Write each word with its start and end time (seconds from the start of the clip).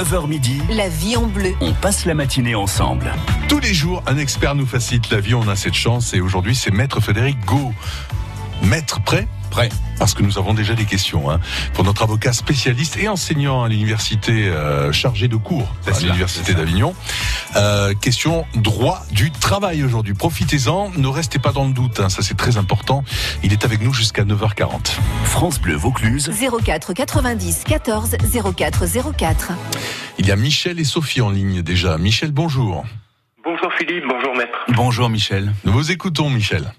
9h 0.00 0.28
midi, 0.28 0.62
La 0.70 0.88
vie 0.88 1.14
en 1.18 1.26
bleu. 1.26 1.52
on 1.60 1.74
passe 1.74 2.06
la 2.06 2.14
matinée 2.14 2.54
ensemble. 2.54 3.12
Tous 3.50 3.58
les 3.58 3.74
jours, 3.74 4.02
un 4.06 4.16
expert 4.16 4.54
nous 4.54 4.64
facilite 4.64 5.10
la 5.10 5.20
vie. 5.20 5.34
On 5.34 5.46
a 5.46 5.56
cette 5.56 5.74
chance 5.74 6.14
et 6.14 6.22
aujourd'hui, 6.22 6.54
c'est 6.54 6.70
Maître 6.70 7.00
Frédéric 7.00 7.38
Go. 7.44 7.74
Maître 8.62 9.02
prêt 9.02 9.28
Prêt. 9.50 9.68
Parce 9.98 10.14
que 10.14 10.22
nous 10.22 10.38
avons 10.38 10.54
déjà 10.54 10.74
des 10.74 10.84
questions 10.84 11.30
hein, 11.30 11.40
pour 11.74 11.84
notre 11.84 12.02
avocat 12.02 12.32
spécialiste 12.32 12.96
et 12.96 13.08
enseignant 13.08 13.62
à 13.64 13.68
l'université 13.68 14.48
euh, 14.48 14.92
chargé 14.92 15.28
de 15.28 15.36
cours 15.36 15.74
à 15.86 15.98
l'université 16.00 16.54
d'Avignon. 16.54 16.94
Euh, 17.56 17.92
question 17.94 18.46
droit 18.54 19.02
du 19.10 19.30
travail 19.30 19.82
aujourd'hui. 19.84 20.14
Profitez-en, 20.14 20.90
ne 20.96 21.08
restez 21.08 21.38
pas 21.38 21.52
dans 21.52 21.66
le 21.66 21.72
doute. 21.72 22.00
hein, 22.00 22.08
ça, 22.08 22.22
c'est 22.22 22.36
très 22.36 22.56
important. 22.56 23.04
Il 23.42 23.52
est 23.52 23.64
avec 23.64 23.82
nous 23.82 23.92
jusqu'à 23.92 24.24
9h40. 24.24 24.92
France 25.24 25.60
Bleu 25.60 25.74
Vaucluse, 25.74 26.30
04 26.64 26.92
90 26.94 27.64
14 27.66 28.16
04 28.56 28.84
04. 29.16 29.52
Il 30.18 30.26
y 30.26 30.30
a 30.30 30.36
Michel 30.36 30.78
et 30.80 30.84
Sophie 30.84 31.20
en 31.20 31.30
ligne 31.30 31.62
déjà. 31.62 31.98
Michel, 31.98 32.30
bonjour. 32.32 32.84
Bonjour 33.44 33.72
Philippe, 33.78 34.04
bonjour 34.08 34.34
maître. 34.36 34.58
bonjour 34.68 35.08
Michel. 35.08 35.52
Nous 35.64 35.72
vous 35.72 35.90
écoutons, 35.90 36.30
Michel. 36.30 36.72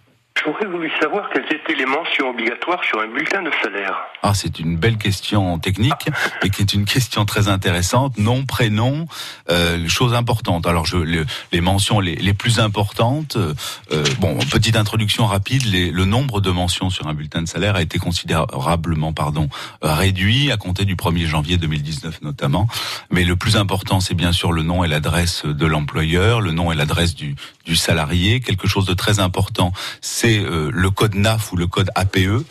J'aurais 0.44 0.66
voulu 0.66 0.90
savoir 0.99 1.30
quelles 1.31 1.45
étaient 1.53 1.76
les 1.76 1.85
mentions 1.85 2.30
obligatoires 2.30 2.84
sur 2.84 2.99
un 2.99 3.08
bulletin 3.08 3.44
de 3.44 3.52
salaire. 3.62 3.95
Ah, 4.23 4.34
c'est 4.34 4.59
une 4.59 4.76
belle 4.76 4.98
question 4.98 5.59
technique 5.59 6.07
et 6.41 6.49
qui 6.49 6.62
est 6.63 6.73
une 6.73 6.85
question 6.85 7.26
très 7.26 7.48
intéressante. 7.48 8.17
Nom, 8.17 8.45
prénom, 8.45 9.05
euh, 9.52 9.88
chose 9.88 10.16
importante. 10.16 10.66
Alors, 10.66 10.85
je, 10.88 10.98
le- 10.98 11.26
les 11.52 11.62
mentions 11.62 11.99
les, 11.99 12.16
les 12.16 12.34
plus 12.34 12.59
importantes. 12.59 13.35
euh, 13.35 13.54
euh, 13.91 14.04
bon, 14.20 14.35
petite 14.49 14.77
introduction 14.77 15.27
rapide. 15.27 15.63
Les- 15.66 15.91
le 15.91 16.05
nombre 16.05 16.41
de 16.41 16.49
mentions 16.49 16.90
sur 16.90 17.07
un 17.07 17.13
bulletin 17.13 17.43
de 17.43 17.48
salaire 17.48 17.76
a 17.76 17.82
été 17.84 17.99
considérablement, 17.99 19.13
pardon, 19.13 19.48
réduit 19.84 20.52
à 20.52 20.57
compter 20.57 20.85
du 20.85 20.95
1er 20.95 21.27
janvier 21.27 21.57
2019 21.57 22.21
notamment. 22.23 22.68
Mais 23.12 23.26
le 23.26 23.35
plus 23.35 23.57
important, 23.57 23.99
c'est 23.99 24.16
bien 24.16 24.32
sûr 24.32 24.54
le 24.54 24.63
nom 24.63 24.84
et 24.84 24.88
l'adresse 24.88 25.45
de 25.45 25.66
l'employeur, 25.68 26.41
le 26.41 26.52
nom 26.52 26.71
et 26.71 26.76
l'adresse 26.76 27.13
du, 27.16 27.35
du 27.65 27.76
salarié. 27.76 28.40
Quelque 28.40 28.67
chose 28.67 28.85
de 28.85 28.93
très 28.93 29.20
important, 29.20 29.73
c'est 30.01 30.40
euh, 30.40 30.70
le 30.73 30.90
code 30.90 31.15
NAF 31.15 31.51
ou 31.51 31.57
le 31.57 31.67
code 31.67 31.90
APE. 31.95 32.45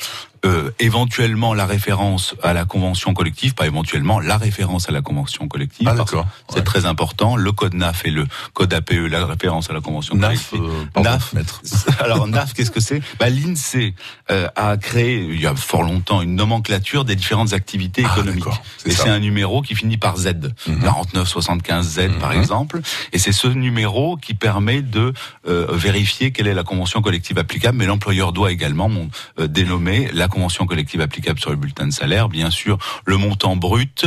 Euh, 0.46 0.70
éventuellement 0.78 1.52
la 1.52 1.66
référence 1.66 2.34
à 2.42 2.54
la 2.54 2.64
convention 2.64 3.12
collective, 3.12 3.52
pas 3.54 3.66
éventuellement 3.66 4.20
la 4.20 4.38
référence 4.38 4.88
à 4.88 4.92
la 4.92 5.02
convention 5.02 5.48
collective. 5.48 5.86
Ah, 5.86 5.94
d'accord. 5.94 6.26
C'est 6.48 6.56
Ouais. 6.56 6.62
très 6.62 6.86
important. 6.86 7.36
Le 7.36 7.52
code 7.52 7.74
NAF 7.74 8.06
et 8.06 8.10
le 8.10 8.26
code 8.54 8.72
APE, 8.72 8.92
la 9.10 9.26
référence 9.26 9.68
à 9.68 9.74
la 9.74 9.82
convention 9.82 10.14
NAF, 10.14 10.50
collective. 10.50 10.62
euh, 10.62 10.84
pardon, 10.94 11.10
NAF. 11.10 11.32
maître. 11.34 11.60
Alors 12.00 12.26
NAF, 12.26 12.54
qu'est-ce 12.54 12.70
que 12.70 12.80
c'est? 12.80 13.02
Bah, 13.18 13.28
L'INSEE 13.28 13.94
euh, 14.30 14.48
a 14.56 14.78
créé 14.78 15.18
il 15.30 15.38
y 15.40 15.46
a 15.46 15.54
fort 15.54 15.82
longtemps 15.82 16.22
une 16.22 16.36
nomenclature 16.36 17.04
des 17.04 17.16
différentes 17.16 17.52
activités 17.52 18.02
Ah, 18.08 18.12
économiques. 18.16 18.44
Et 18.86 18.92
c'est 18.92 19.10
un 19.10 19.18
numéro 19.20 19.60
qui 19.60 19.74
finit 19.74 19.98
par 19.98 20.16
Z, 20.16 20.54
Mhm. 20.66 20.80
4975 20.82 21.86
Z 21.86 22.08
par 22.18 22.32
Mhm. 22.32 22.40
exemple. 22.40 22.80
Et 23.12 23.18
c'est 23.18 23.32
ce 23.32 23.46
numéro 23.48 24.16
qui 24.16 24.32
permet 24.32 24.80
de 24.80 25.12
euh, 25.48 25.66
vérifier 25.72 26.30
quelle 26.32 26.46
est 26.46 26.54
la 26.54 26.62
convention 26.64 27.02
collective 27.02 27.36
applicable. 27.38 27.76
Mais 27.78 27.86
l'employeur 27.86 28.32
doit 28.32 28.52
également 28.52 28.88
mon- 28.88 29.10
euh, 29.38 29.46
dénommer 29.46 30.08
la 30.14 30.28
convention 30.30 30.66
collective 30.66 31.00
applicable 31.02 31.38
sur 31.38 31.50
le 31.50 31.56
bulletin 31.56 31.86
de 31.86 31.92
salaire. 31.92 32.28
Bien 32.30 32.50
sûr, 32.50 32.78
le 33.04 33.18
montant 33.18 33.56
brut, 33.56 34.06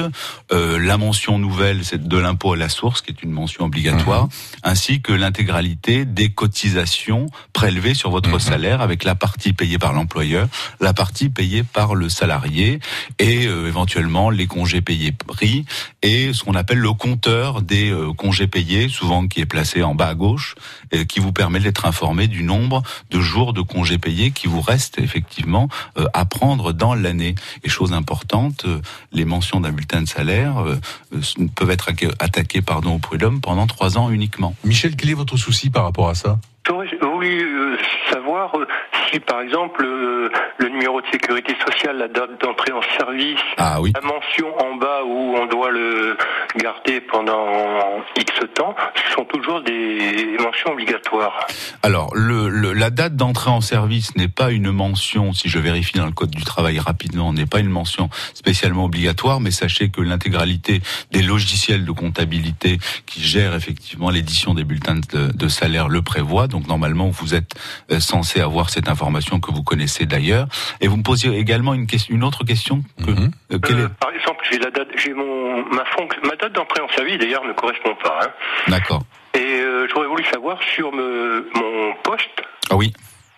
euh, 0.51 0.79
la 0.79 0.97
mention 0.97 1.37
nouvelle, 1.37 1.85
c'est 1.85 2.07
de 2.07 2.17
l'impôt 2.17 2.53
à 2.53 2.57
la 2.57 2.69
source, 2.69 3.01
qui 3.01 3.11
est 3.11 3.21
une 3.21 3.31
mention 3.31 3.65
obligatoire, 3.65 4.27
ainsi 4.63 5.01
que 5.01 5.13
l'intégralité 5.13 6.05
des 6.05 6.29
cotisations 6.29 7.27
prélevées 7.53 7.93
sur 7.93 8.09
votre 8.09 8.29
Mhm. 8.29 8.39
salaire, 8.39 8.81
avec 8.81 9.03
la 9.03 9.15
partie 9.15 9.53
payée 9.53 9.77
par 9.77 9.93
l'employeur, 9.93 10.47
la 10.79 10.93
partie 10.93 11.29
payée 11.29 11.63
par 11.63 11.93
le 11.95 12.09
salarié, 12.09 12.79
et 13.19 13.45
euh, 13.47 13.67
éventuellement 13.67 14.29
les 14.29 14.47
congés 14.47 14.81
payés 14.81 15.11
pris, 15.11 15.65
et 16.01 16.33
ce 16.33 16.43
qu'on 16.43 16.55
appelle 16.55 16.79
le 16.79 16.93
compteur 16.93 17.61
des 17.61 17.91
euh, 17.91 18.13
congés 18.13 18.47
payés, 18.47 18.87
souvent 18.89 19.27
qui 19.27 19.41
est 19.41 19.45
placé 19.45 19.83
en 19.83 19.93
bas 19.93 20.07
à 20.07 20.15
gauche, 20.15 20.55
et 20.91 21.05
qui 21.05 21.19
vous 21.19 21.33
permet 21.33 21.59
d'être 21.59 21.85
informé 21.85 22.27
du 22.27 22.43
nombre 22.43 22.81
de 23.11 23.19
jours 23.19 23.53
de 23.53 23.61
congés 23.61 23.97
payés 23.97 24.31
qui 24.31 24.47
vous 24.47 24.61
restent 24.61 24.99
effectivement 24.99 25.67
euh, 26.13 26.19
à 26.19 26.25
prendre 26.25 26.73
dans 26.73 26.95
l'année. 26.95 27.35
Et 27.63 27.69
chose 27.69 27.93
importante, 27.93 28.65
euh, 28.65 28.79
les 29.11 29.25
mentions 29.25 29.59
d'un 29.59 29.71
bulletin 29.71 30.01
de 30.01 30.07
salaire 30.07 30.59
euh, 30.59 30.75
euh, 31.13 31.47
peuvent 31.55 31.71
être 31.71 31.89
attaquées 32.19 32.61
pardon, 32.61 32.95
au 32.95 32.99
prud'homme 32.99 33.41
pendant 33.41 33.67
trois 33.67 33.97
ans 33.97 34.09
uniquement. 34.09 34.55
Michel, 34.63 34.95
quel 34.95 35.09
est 35.09 35.15
votre 35.15 35.37
souci 35.37 35.69
par 35.69 35.83
rapport 35.83 36.09
à 36.09 36.15
ça? 36.15 36.39
J'aurais 36.65 36.87
voulu 37.01 37.41
euh, 37.41 37.77
savoir 38.09 38.57
euh, 38.57 38.65
si 39.11 39.19
par 39.19 39.41
exemple 39.41 39.83
euh, 39.83 40.29
le 40.59 40.69
numéro 40.83 40.99
de 40.99 41.07
sécurité 41.13 41.55
sociale, 41.65 41.97
la 41.97 42.09
date 42.09 42.41
d'entrée 42.41 42.73
en 42.73 42.81
service, 42.97 43.39
Ah 43.57 43.79
oui. 43.79 43.93
la 43.95 44.01
mention 44.01 44.47
en 44.59 44.75
bas 44.75 45.01
où 45.05 45.33
on 45.37 45.45
doit 45.45 45.71
le 45.71 46.17
garder 46.57 46.99
pendant 46.99 48.03
X 48.17 48.33
temps, 48.53 48.75
sont 49.15 49.23
toujours 49.23 49.61
des 49.61 50.35
mentions 50.43 50.71
obligatoires. 50.73 51.47
Alors, 51.83 52.13
le, 52.15 52.49
le- 52.49 52.73
la 52.73 52.89
date 52.89 53.15
d'entrée 53.15 53.49
en 53.49 53.61
service 53.61 54.13
n'est 54.17 54.27
pas 54.27 54.51
une 54.51 54.71
mention, 54.71 55.31
si 55.31 55.47
je 55.47 55.57
vérifie 55.57 55.97
dans 55.97 56.05
le 56.05 56.11
Code 56.11 56.31
du 56.31 56.43
travail 56.43 56.79
rapidement, 56.79 57.31
n'est 57.31 57.45
pas 57.45 57.59
une 57.59 57.69
mention 57.69 58.09
spécialement 58.33 58.83
obligatoire, 58.83 59.39
mais 59.39 59.51
sachez 59.51 59.89
que 59.89 60.01
l'intégralité 60.01 60.81
des 61.11 61.21
logiciels 61.21 61.85
de 61.85 61.91
comptabilité 61.93 62.77
qui 63.05 63.21
gèrent 63.21 63.55
effectivement 63.55 64.09
l'édition 64.09 64.53
des 64.53 64.65
bulletins 64.65 64.95
de, 65.13 65.31
de 65.31 65.47
salaire 65.47 65.87
le 65.87 66.01
prévoit. 66.01 66.47
Donc, 66.47 66.67
normalement, 66.67 67.07
vous 67.09 67.35
êtes 67.35 67.53
euh, 67.89 68.01
censé 68.01 68.41
avoir 68.41 68.69
cette 68.69 68.89
information 68.89 69.39
que 69.39 69.51
vous 69.51 69.63
connaissez 69.63 70.05
d'ailleurs. 70.05 70.47
Et 70.81 70.87
vous 70.87 70.97
me 70.97 71.03
posiez 71.03 71.37
également 71.37 71.73
une, 71.73 71.87
question, 71.87 72.15
une 72.15 72.23
autre 72.23 72.43
question. 72.43 72.81
Que, 73.05 73.11
Mhm. 73.11 73.31
euh, 73.53 73.59
quelle 73.59 73.79
Euh, 73.79 73.85
est... 73.85 73.93
par 73.99 74.11
exemple, 74.11 74.45
j'ai 74.51 74.59
la 74.59 74.71
date, 74.71 74.87
j'ai 74.95 75.13
mon 75.13 75.63
ma 75.73 75.83
fonc- 75.83 76.27
ma 76.27 76.35
date 76.35 76.53
d'entrée 76.53 76.81
en 76.81 76.89
service 76.89 77.17
d'ailleurs 77.17 77.43
ne 77.45 77.53
correspond 77.53 77.95
pas. 78.03 78.19
hein. 78.23 78.29
D'accord. 78.67 79.03
Et 79.35 79.39
euh, 79.61 79.87
j'aurais 79.93 80.07
voulu 80.07 80.23
savoir 80.25 80.59
sur 80.75 80.91
me- 80.93 81.49
mon 81.55 81.93
poste 82.03 82.41
Ah 82.69 82.75
oui. 82.75 82.93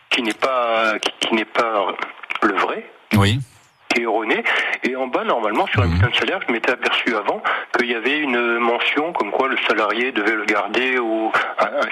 qui 0.10 0.22
n'est 0.24 0.34
pas 0.34 0.98
qui, 1.00 1.12
qui 1.28 1.36
n'est 1.36 1.46
pas 1.46 1.88
le 2.44 2.54
vrai, 2.56 2.90
Oui. 3.16 3.40
Qui 3.96 4.02
est 4.02 4.04
erroné. 4.04 4.44
Et 4.84 4.96
en 4.96 5.08
bas, 5.08 5.24
normalement, 5.24 5.66
sur 5.68 5.82
un 5.82 5.86
Mhm. 5.86 5.92
bulletin 5.94 6.10
de 6.12 6.16
salaire, 6.16 6.40
je 6.48 6.52
m'étais 6.54 6.72
aperçu 6.72 7.16
avant 7.16 7.42
qu'il 7.78 7.90
y 7.90 7.96
avait 7.96 8.20
une 8.20 8.60
mention 8.60 9.14
comme 9.14 9.32
quoi 9.32 9.48
le 9.48 9.58
salarié 9.68 10.12
devait 10.12 10.36
le 10.36 10.46
garder 10.46 11.00
ou 11.00 11.32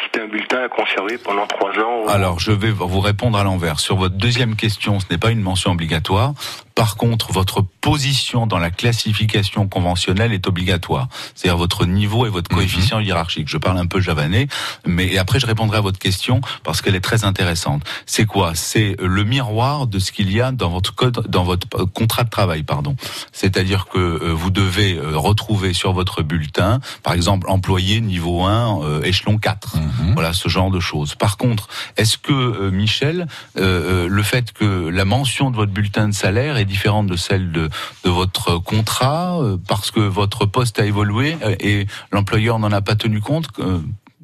c'était 0.03 0.21
un 0.21 0.27
bulletin 0.27 0.63
à 0.65 0.69
conserver 0.69 1.17
pendant 1.17 1.47
trois 1.47 1.71
ans. 1.79 2.03
ou- 2.05 2.09
Alors, 2.09 2.39
je 2.39 2.51
vais 2.51 2.71
vous 2.71 2.99
répondre 2.99 3.37
à 3.37 3.43
l'envers. 3.43 3.79
Sur 3.79 3.95
votre 3.95 4.15
deuxième 4.15 4.55
question, 4.55 4.99
ce 4.99 5.05
n'est 5.09 5.17
pas 5.17 5.31
une 5.31 5.41
mention 5.41 5.71
obligatoire. 5.71 6.33
Par 6.75 6.95
contre, 6.95 7.31
votre 7.31 7.61
position 7.81 8.47
dans 8.47 8.57
la 8.57 8.71
classification 8.71 9.67
conventionnelle 9.67 10.33
est 10.33 10.47
obligatoire. 10.47 11.07
C'est-à-dire 11.35 11.57
votre 11.57 11.85
niveau 11.85 12.25
et 12.25 12.29
votre 12.29 12.51
Mhm. 12.51 12.57
coefficient 12.57 12.99
hiérarchique. 12.99 13.47
Je 13.47 13.57
parle 13.57 13.77
un 13.77 13.85
peu 13.85 13.99
javanais, 14.01 14.47
mais 14.85 15.07
et 15.07 15.17
après 15.19 15.39
je 15.39 15.45
répondrai 15.45 15.77
à 15.77 15.81
votre 15.81 15.99
question 15.99 16.41
parce 16.63 16.81
qu'elle 16.81 16.95
est 16.95 17.01
très 17.01 17.25
intéressante. 17.25 17.83
C'est 18.05 18.25
quoi? 18.25 18.53
C'est 18.55 18.95
le 19.01 19.23
miroir 19.23 19.87
de 19.87 19.99
ce 19.99 20.11
qu'il 20.11 20.31
y 20.31 20.41
a 20.41 20.51
dans 20.51 20.69
votre 20.69 20.95
code, 20.95 21.27
dans 21.27 21.43
votre 21.43 21.67
euh, 21.75 21.85
contrat 21.85 22.23
de 22.23 22.29
travail, 22.29 22.63
pardon. 22.63 22.95
C'est-à-dire 23.31 23.85
que 23.87 23.99
euh, 23.99 24.33
vous 24.33 24.49
devez 24.49 24.95
euh, 24.97 25.17
retrouver 25.17 25.73
sur 25.73 25.93
votre 25.93 26.23
bulletin, 26.23 26.79
par 27.03 27.13
exemple, 27.13 27.47
employé 27.49 28.01
niveau 28.01 28.43
1, 28.43 28.81
euh, 28.83 29.01
échelon 29.03 29.37
4. 29.37 29.77
Mhm. 29.77 30.13
Voilà 30.13 30.33
ce 30.33 30.49
genre 30.49 30.71
de 30.71 30.79
choses. 30.79 31.15
Par 31.15 31.37
contre, 31.37 31.67
est-ce 31.97 32.17
que 32.17 32.31
euh, 32.33 32.71
Michel, 32.71 33.27
euh, 33.57 34.07
le 34.09 34.23
fait 34.23 34.51
que 34.53 34.87
la 34.89 35.05
mention 35.05 35.51
de 35.51 35.55
votre 35.55 35.71
bulletin 35.71 36.07
de 36.07 36.13
salaire 36.13 36.57
est 36.57 36.62
différente 36.65 37.07
de 37.07 37.15
celle 37.15 37.51
de, 37.51 37.69
de 38.03 38.09
votre 38.09 38.57
contrat 38.57 39.37
euh, 39.41 39.57
parce 39.67 39.91
que 39.91 39.99
votre 39.99 40.45
poste 40.45 40.79
a 40.79 40.85
évolué 40.85 41.37
euh, 41.43 41.55
et 41.59 41.85
l'employeur 42.11 42.59
n'en 42.59 42.71
a 42.71 42.81
pas 42.81 42.95
tenu 42.95 43.19
compte 43.21 43.47
euh, 43.59 43.79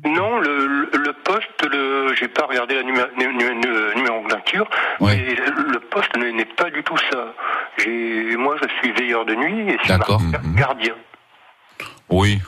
Non, 0.05 0.39
le, 0.39 0.89
poste, 1.23 1.71
le, 1.71 2.13
j'ai 2.19 2.27
pas 2.27 2.45
regardé 2.47 2.75
la 2.75 2.83
numé- 2.83 3.95
nomenclature, 3.95 4.67
Ouais. 4.99 5.15
mais 5.17 5.35
le, 5.35 5.79
poste 5.91 6.15
n'est 6.17 6.45
pas 6.45 6.69
du 6.71 6.83
tout 6.83 6.97
ça. 7.11 7.33
J'ai, 7.77 8.35
moi, 8.35 8.55
je 8.61 8.67
suis 8.79 8.91
veilleur 8.93 9.25
de 9.25 9.35
nuit 9.35 9.71
et 9.73 9.77
D'accord. 9.87 10.21
marqué 10.21 10.47
Mhm. 10.47 10.55
gardien. 10.55 10.93
Oui, 12.09 12.39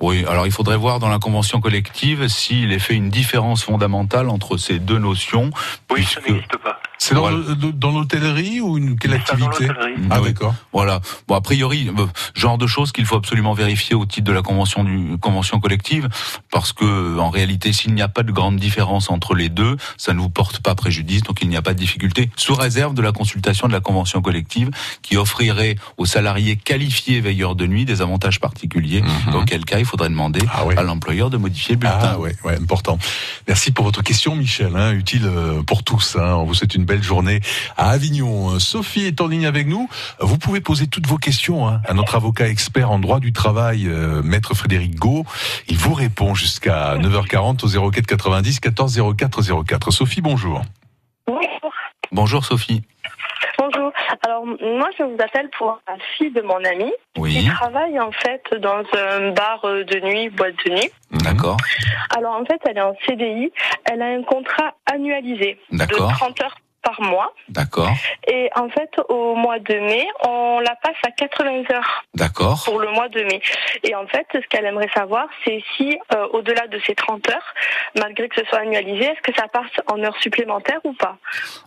oui. 0.00 0.24
Alors 0.26 0.46
il 0.46 0.52
faudrait 0.52 0.78
voir 0.78 0.98
dans 0.98 1.10
la 1.10 1.18
convention 1.18 1.60
collective 1.60 2.26
s'il 2.28 2.72
est 2.72 2.78
fait 2.78 2.94
une 2.94 3.10
différence 3.10 3.62
fondamentale 3.64 4.30
entre 4.30 4.56
ces 4.56 4.78
deux 4.78 4.98
notions. 4.98 5.50
Oui, 5.90 6.04
ça 6.04 6.20
n'existe 6.26 6.56
pas. 6.56 6.80
C'est 7.02 7.14
dans, 7.14 7.22
Voilà. 7.22 7.38
dans 7.74 7.92
l'hôtellerie 7.92 8.60
ou 8.60 8.76
une, 8.76 8.98
quelle 8.98 9.12
dans 9.12 9.16
activité 9.16 9.66
l'hôtellerie. 9.68 9.94
Ah 10.10 10.20
Oui. 10.20 10.28
d'accord. 10.28 10.54
Voilà. 10.74 11.00
Bon, 11.26 11.34
a 11.34 11.40
priori, 11.40 11.88
euh, 11.98 12.06
genre 12.34 12.58
de 12.58 12.66
choses 12.66 12.92
qu'il 12.92 13.06
faut 13.06 13.16
absolument 13.16 13.54
vérifier 13.54 13.94
au 13.96 14.04
titre 14.04 14.26
de 14.26 14.32
la 14.32 14.42
convention 14.42 14.84
du 14.84 15.16
convention 15.18 15.60
collective, 15.60 16.08
parce 16.50 16.74
que 16.74 17.18
en 17.18 17.30
réalité, 17.30 17.72
s'il 17.72 17.94
n'y 17.94 18.02
a 18.02 18.08
pas 18.08 18.22
de 18.22 18.30
grande 18.32 18.56
différence 18.58 19.08
entre 19.10 19.34
les 19.34 19.48
deux, 19.48 19.78
ça 19.96 20.12
ne 20.12 20.18
vous 20.20 20.28
porte 20.28 20.60
pas 20.60 20.74
préjudice, 20.74 21.22
donc 21.22 21.38
il 21.40 21.48
n'y 21.48 21.56
a 21.56 21.62
pas 21.62 21.72
de 21.72 21.78
difficulté, 21.78 22.30
sous 22.36 22.54
réserve 22.54 22.92
de 22.92 23.00
la 23.00 23.12
consultation 23.12 23.66
de 23.66 23.72
la 23.72 23.80
convention 23.80 24.20
collective, 24.20 24.70
qui 25.00 25.16
offrirait 25.16 25.76
aux 25.96 26.04
salariés 26.06 26.56
qualifiés 26.56 27.22
veilleurs 27.22 27.54
de 27.54 27.66
nuit 27.66 27.86
des 27.86 28.02
avantages 28.02 28.40
particuliers. 28.40 29.00
Mhm. 29.00 29.36
Auquel 29.36 29.64
cas, 29.64 29.78
il 29.78 29.86
faudrait 29.86 30.10
demander 30.10 30.40
Ah 30.52 30.64
à 30.76 30.82
l'employeur 30.82 31.30
de 31.30 31.38
modifier 31.38 31.76
le 31.76 31.80
bulletin. 31.80 31.98
Ah 32.14 32.18
ouais, 32.18 32.36
ouais, 32.44 32.56
important. 32.60 32.98
Merci 33.48 33.70
pour 33.70 33.86
votre 33.86 34.02
question, 34.02 34.36
Michel. 34.36 34.76
Hein, 34.76 34.92
utile 34.92 35.24
euh, 35.24 35.62
pour 35.62 35.82
tous. 35.82 36.16
Hein. 36.20 36.34
On 36.34 36.44
vous 36.44 36.52
souhaite 36.54 36.74
une 36.74 36.84
belle 36.90 37.02
journée 37.04 37.38
à 37.76 37.90
Avignon. 37.90 38.58
Sophie 38.58 39.06
est 39.06 39.20
en 39.20 39.28
ligne 39.28 39.46
avec 39.46 39.68
nous. 39.68 39.88
Vous 40.18 40.38
pouvez 40.38 40.60
poser 40.60 40.88
toutes 40.88 41.06
vos 41.06 41.18
questions 41.18 41.68
hein, 41.68 41.80
à 41.86 41.94
notre 41.94 42.16
avocat 42.16 42.48
expert 42.48 42.90
en 42.90 42.98
droit 42.98 43.20
du 43.20 43.32
travail, 43.32 43.86
euh, 43.86 44.22
maître 44.24 44.54
Frédéric 44.54 44.96
Gau. 44.96 45.24
Il 45.68 45.76
vous 45.78 45.94
répond 45.94 46.34
jusqu'à 46.34 46.96
9h40 46.96 47.64
au 47.64 47.90
04 47.92 48.06
90 48.06 48.58
14 48.58 49.00
04 49.16 49.64
04. 49.64 49.90
Sophie, 49.92 50.20
bonjour. 50.20 50.62
Bonjour. 51.28 51.72
Bonjour 52.10 52.44
Sophie. 52.44 52.82
Bonjour. 53.56 53.92
Alors 54.26 54.44
moi 54.44 54.88
je 54.98 55.04
vous 55.04 55.16
appelle 55.20 55.48
pour 55.56 55.80
la 55.86 55.94
fille 56.18 56.32
de 56.32 56.40
mon 56.42 56.56
ami 56.64 56.90
qui 57.14 57.20
Oui, 57.20 57.46
travaille 57.54 58.00
en 58.00 58.10
fait 58.10 58.42
dans 58.60 58.82
un 58.98 59.30
bar 59.30 59.60
euh, 59.64 59.84
de 59.84 60.00
nuit, 60.00 60.28
boîte 60.30 60.54
de 60.66 60.72
nuit. 60.72 60.90
d'accord, 61.12 61.56
Alors 62.16 62.34
en 62.34 62.44
fait 62.44 62.60
elle 62.64 62.78
est 62.78 62.82
en 62.82 62.94
CDI, 63.06 63.52
elle 63.84 64.02
a 64.02 64.06
un 64.06 64.22
contrat 64.22 64.74
annualisé 64.92 65.56
de 65.70 65.78
D'accord. 65.78 66.12
30 66.12 66.40
heures 66.42 66.56
par 66.82 67.00
mois 67.02 67.32
d'accord, 67.48 67.92
et 68.26 68.48
en 68.56 68.68
fait 68.68 68.90
au 69.08 69.34
mois 69.34 69.58
de 69.58 69.74
mai 69.74 70.06
on 70.26 70.60
la 70.60 70.74
passe 70.82 70.96
à 71.06 71.10
80 71.10 71.62
heures 71.72 72.04
d'accord. 72.14 72.62
pour 72.64 72.80
le 72.80 72.90
mois 72.90 73.08
de 73.08 73.20
mai. 73.22 73.40
Et 73.84 73.94
en 73.94 74.06
fait 74.06 74.26
ce 74.32 74.46
qu'elle 74.48 74.64
aimerait 74.64 74.90
savoir 74.94 75.26
c'est 75.44 75.62
si 75.76 75.98
euh, 76.14 76.26
au-delà 76.32 76.66
de 76.68 76.80
ces 76.86 76.94
30 76.94 77.28
heures, 77.30 77.54
malgré 77.98 78.28
que 78.28 78.40
ce 78.40 78.46
soit 78.46 78.60
annualisé, 78.60 79.04
est-ce 79.04 79.20
que 79.22 79.36
ça 79.38 79.46
passe 79.48 79.70
en 79.92 80.02
heures 80.02 80.16
supplémentaires 80.20 80.80
ou 80.84 80.92
pas? 80.94 81.18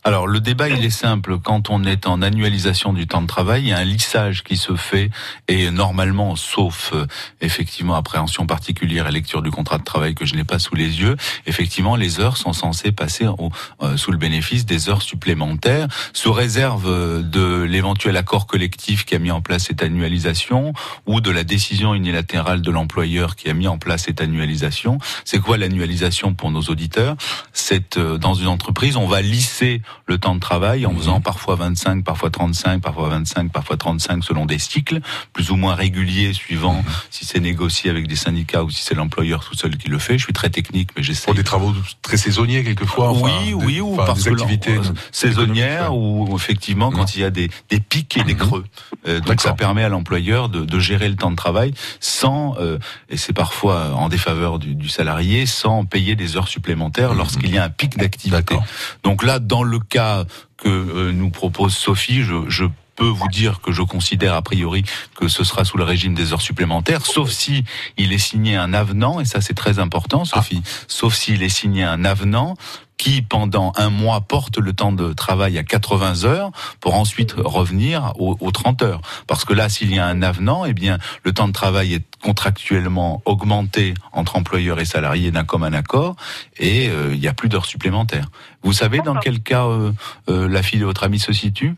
Alors 0.03 0.27
le 0.27 0.39
débat 0.39 0.69
il 0.69 0.83
est 0.83 0.89
simple. 0.89 1.37
Quand 1.39 1.69
on 1.69 1.83
est 1.83 2.07
en 2.07 2.21
annualisation 2.21 2.93
du 2.93 3.07
temps 3.07 3.21
de 3.21 3.27
travail, 3.27 3.61
il 3.63 3.69
y 3.69 3.73
a 3.73 3.77
un 3.77 3.83
lissage 3.85 4.43
qui 4.43 4.57
se 4.57 4.75
fait 4.75 5.09
et 5.47 5.69
normalement, 5.71 6.35
sauf 6.35 6.91
euh, 6.93 7.05
effectivement 7.41 7.95
appréhension 7.95 8.45
particulière 8.47 9.07
et 9.07 9.11
lecture 9.11 9.41
du 9.41 9.51
contrat 9.51 9.77
de 9.77 9.83
travail 9.83 10.15
que 10.15 10.25
je 10.25 10.35
n'ai 10.35 10.43
pas 10.43 10.59
sous 10.59 10.75
les 10.75 11.01
yeux, 11.01 11.15
effectivement 11.45 11.95
les 11.95 12.19
heures 12.19 12.37
sont 12.37 12.53
censées 12.53 12.91
passer 12.91 13.27
au- 13.27 13.49
euh, 13.81 13.97
sous 13.97 14.11
le 14.11 14.17
bénéfice 14.17 14.65
des 14.65 14.89
heures 14.89 15.02
supplémentaires, 15.03 15.87
sous 16.13 16.31
réserve 16.33 16.87
euh, 16.87 17.21
de 17.21 17.61
l'éventuel 17.63 18.17
accord 18.17 18.47
collectif 18.47 19.05
qui 19.05 19.15
a 19.15 19.19
mis 19.19 19.31
en 19.31 19.41
place 19.41 19.65
cette 19.65 19.81
annualisation 19.83 20.73
ou 21.05 21.21
de 21.21 21.31
la 21.31 21.43
décision 21.43 21.93
unilatérale 21.93 22.61
de 22.61 22.71
l'employeur 22.71 23.35
qui 23.35 23.49
a 23.49 23.53
mis 23.53 23.67
en 23.67 23.77
place 23.77 24.03
cette 24.03 24.21
annualisation. 24.21 24.97
C'est 25.25 25.39
quoi 25.39 25.57
l'annualisation 25.57 26.33
pour 26.33 26.51
nos 26.51 26.61
auditeurs? 26.61 27.15
C'est 27.53 27.97
euh, 27.97 28.17
dans 28.17 28.33
une 28.33 28.47
entreprise, 28.47 28.95
on 28.97 29.07
va 29.07 29.21
lisser 29.21 29.81
le 30.05 30.17
temps 30.17 30.35
de 30.35 30.39
travail 30.39 30.85
en 30.85 30.95
faisant 30.95 31.21
parfois 31.21 31.55
25, 31.55 32.03
parfois 32.03 32.29
35, 32.29 32.81
parfois 32.81 33.09
25, 33.09 33.51
parfois 33.51 33.77
35 33.77 34.23
selon 34.23 34.45
des 34.45 34.59
cycles 34.59 34.99
plus 35.33 35.51
ou 35.51 35.55
moins 35.55 35.75
réguliers 35.75 36.33
suivant 36.33 36.83
si 37.09 37.25
c'est 37.25 37.39
négocié 37.39 37.89
avec 37.89 38.07
des 38.07 38.15
syndicats 38.15 38.63
ou 38.63 38.69
si 38.69 38.83
c'est 38.83 38.95
l'employeur 38.95 39.43
tout 39.43 39.55
seul 39.55 39.77
qui 39.77 39.89
le 39.89 39.99
fait. 39.99 40.17
Je 40.17 40.23
suis 40.25 40.33
très 40.33 40.49
technique 40.49 40.89
mais 40.95 41.03
j'essaie 41.03 41.25
Pour 41.25 41.35
des 41.35 41.43
travaux 41.43 41.73
très 42.01 42.17
saisonniers 42.17 42.63
quelquefois. 42.63 43.09
enfin, 43.09 43.21
oui, 43.41 43.47
des- 43.47 43.53
oui, 43.53 43.81
ou 43.81 43.93
enfin, 43.93 44.05
parce 44.05 44.23
des 44.23 44.31
activités 44.31 44.75
euh, 44.77 44.81
saisonnières 45.11 45.95
ou 45.95 46.35
effectivement 46.35 46.91
quand 46.91 47.15
il 47.15 47.21
y 47.21 47.23
a 47.23 47.29
des, 47.29 47.49
des 47.69 47.79
pics 47.79 48.17
et 48.17 48.23
des 48.23 48.33
Mhm. 48.33 48.39
creux. 48.39 48.65
Euh, 49.07 49.19
donc 49.19 49.41
ça 49.41 49.53
permet 49.53 49.83
à 49.83 49.89
l'employeur 49.89 50.49
de, 50.49 50.65
de 50.65 50.79
gérer 50.79 51.07
le 51.09 51.15
temps 51.15 51.31
de 51.31 51.35
travail 51.35 51.73
sans, 51.99 52.55
euh, 52.59 52.77
et 53.09 53.17
c'est 53.17 53.33
parfois 53.33 53.93
en 53.95 54.09
défaveur 54.09 54.59
du, 54.59 54.75
du 54.75 54.89
salarié, 54.89 55.45
sans 55.45 55.85
payer 55.85 56.15
des 56.15 56.37
heures 56.37 56.47
supplémentaires 56.47 57.11
Mhm. 57.11 57.17
lorsqu'il 57.17 57.53
y 57.53 57.57
a 57.57 57.63
un 57.63 57.69
pic 57.69 57.97
d'activité. 57.97 58.55
Donc 59.03 59.23
là, 59.23 59.39
dans 59.39 59.63
le 59.63 59.79
cas 59.79 60.23
que 60.57 60.69
euh, 60.69 61.11
nous 61.11 61.29
propose 61.29 61.73
Sophie, 61.75 62.23
je, 62.23 62.35
je 62.49 62.65
peux 62.95 63.07
vous 63.07 63.27
dire 63.27 63.61
que 63.61 63.71
je 63.71 63.81
considère 63.81 64.33
a 64.35 64.41
priori 64.41 64.83
que 65.15 65.27
ce 65.27 65.43
sera 65.43 65.65
sous 65.65 65.77
le 65.77 65.83
régime 65.83 66.13
des 66.13 66.33
heures 66.33 66.41
supplémentaires, 66.41 67.05
sauf 67.05 67.29
si 67.29 67.63
il 67.97 68.13
est 68.13 68.17
signé 68.17 68.55
un 68.55 68.73
avenant, 68.73 69.19
et 69.19 69.25
ça 69.25 69.41
c'est 69.41 69.53
très 69.53 69.79
important, 69.79 70.25
Sophie, 70.25 70.61
sauf 70.87 71.13
s'il 71.13 71.43
est 71.43 71.49
signé 71.49 71.83
un 71.83 72.05
avenant 72.05 72.55
qui, 72.97 73.21
pendant 73.21 73.73
un 73.75 73.89
mois, 73.89 74.21
porte 74.21 74.57
le 74.57 74.71
temps 74.71 74.93
de 74.93 75.11
travail 75.11 75.57
à 75.57 75.63
80 75.63 76.23
heures 76.23 76.51
pour 76.79 76.95
ensuite 76.95 77.33
revenir 77.37 78.13
aux, 78.17 78.37
aux 78.39 78.51
30 78.51 78.81
heures. 78.81 79.01
Parce 79.27 79.43
que 79.43 79.51
là, 79.51 79.67
s'il 79.67 79.93
y 79.93 79.99
a 79.99 80.05
un 80.05 80.21
avenant, 80.21 80.63
eh 80.63 80.73
bien, 80.73 80.99
le 81.23 81.33
temps 81.33 81.47
de 81.47 81.53
travail 81.53 81.95
est 81.95 82.05
contractuellement 82.21 83.21
augmenté 83.25 83.93
entre 84.13 84.37
employeurs 84.37 84.79
et 84.79 84.85
salariés 84.85 85.31
d'un 85.31 85.43
commun 85.43 85.73
accord 85.73 86.15
et 86.57 86.87
euh, 86.89 87.13
il 87.13 87.19
n'y 87.19 87.27
a 87.27 87.33
plus 87.33 87.49
d'heures 87.49 87.65
supplémentaires. 87.65 88.29
Vous 88.61 88.73
savez 88.73 88.99
dans 88.99 89.15
quel 89.15 89.41
cas 89.41 89.65
euh, 89.65 89.91
euh, 90.29 90.47
la 90.47 90.63
fille 90.63 90.79
de 90.79 90.85
votre 90.85 91.03
ami 91.03 91.19
se 91.19 91.33
situe? 91.33 91.75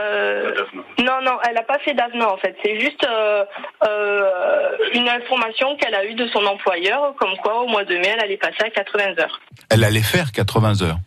Euh, 0.00 0.54
non, 0.98 1.20
non, 1.22 1.38
elle 1.46 1.54
n'a 1.54 1.62
pas 1.62 1.78
fait 1.80 1.94
d'avenant 1.94 2.32
en 2.32 2.36
fait. 2.38 2.56
C'est 2.64 2.78
juste 2.80 3.04
euh, 3.04 3.44
euh, 3.86 4.70
une 4.94 5.08
information 5.08 5.76
qu'elle 5.76 5.94
a 5.94 6.04
eue 6.04 6.14
de 6.14 6.26
son 6.28 6.44
employeur, 6.46 7.14
comme 7.16 7.36
quoi 7.42 7.60
au 7.62 7.66
mois 7.68 7.84
de 7.84 7.94
mai, 7.96 8.08
elle 8.14 8.20
allait 8.20 8.36
passer 8.36 8.62
à 8.64 8.70
80 8.70 9.18
heures. 9.20 9.40
Elle 9.70 9.84
allait 9.84 10.02
faire 10.02 10.32
80 10.32 10.82
heures. 10.82 10.98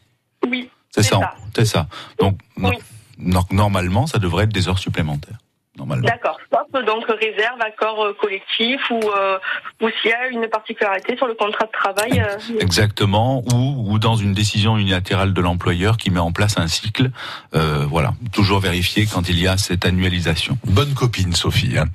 Oui, 0.47 0.69
C'est 0.91 1.03
ça, 1.03 1.19
ça. 1.19 1.33
c'est 1.55 1.65
ça. 1.65 1.87
Donc 2.19 2.37
no- 2.57 2.69
Oui. 2.69 2.77
no- 3.17 3.41
normalement, 3.51 4.05
ça 4.07 4.19
devrait 4.19 4.43
être 4.43 4.53
des 4.53 4.67
heures 4.69 4.79
supplémentaires. 4.79 5.37
Normalement. 5.77 6.05
d'accord. 6.07 6.37
Sauf 6.53 6.83
donc 6.85 7.05
réserve, 7.07 7.59
accord 7.61 8.03
euh, 8.05 8.13
collectif 8.19 8.79
ou, 8.89 8.99
euh, 9.17 9.37
ou 9.81 9.89
s'il 10.01 10.11
y 10.11 10.13
a 10.13 10.27
une 10.29 10.47
particularité 10.47 11.17
sur 11.17 11.27
le 11.27 11.33
contrat 11.33 11.65
de 11.65 11.71
travail. 11.71 12.19
euh, 12.21 12.59
Exactement, 12.59 13.43
ou, 13.53 13.91
ou 13.93 13.99
dans 13.99 14.15
une 14.15 14.33
décision 14.33 14.77
unilatérale 14.77 15.33
de 15.33 15.41
l'employeur 15.41 15.97
qui 15.97 16.11
met 16.11 16.19
en 16.19 16.31
place 16.31 16.57
un 16.57 16.67
cycle. 16.67 17.11
Euh, 17.55 17.85
voilà, 17.89 18.13
toujours 18.31 18.59
vérifier 18.59 19.05
quand 19.05 19.27
il 19.29 19.39
y 19.39 19.47
a 19.47 19.57
cette 19.57 19.85
annualisation. 19.85 20.57
Bonne 20.65 20.93
copine, 20.93 21.33
Sophie. 21.33 21.77
hein. 21.77 21.85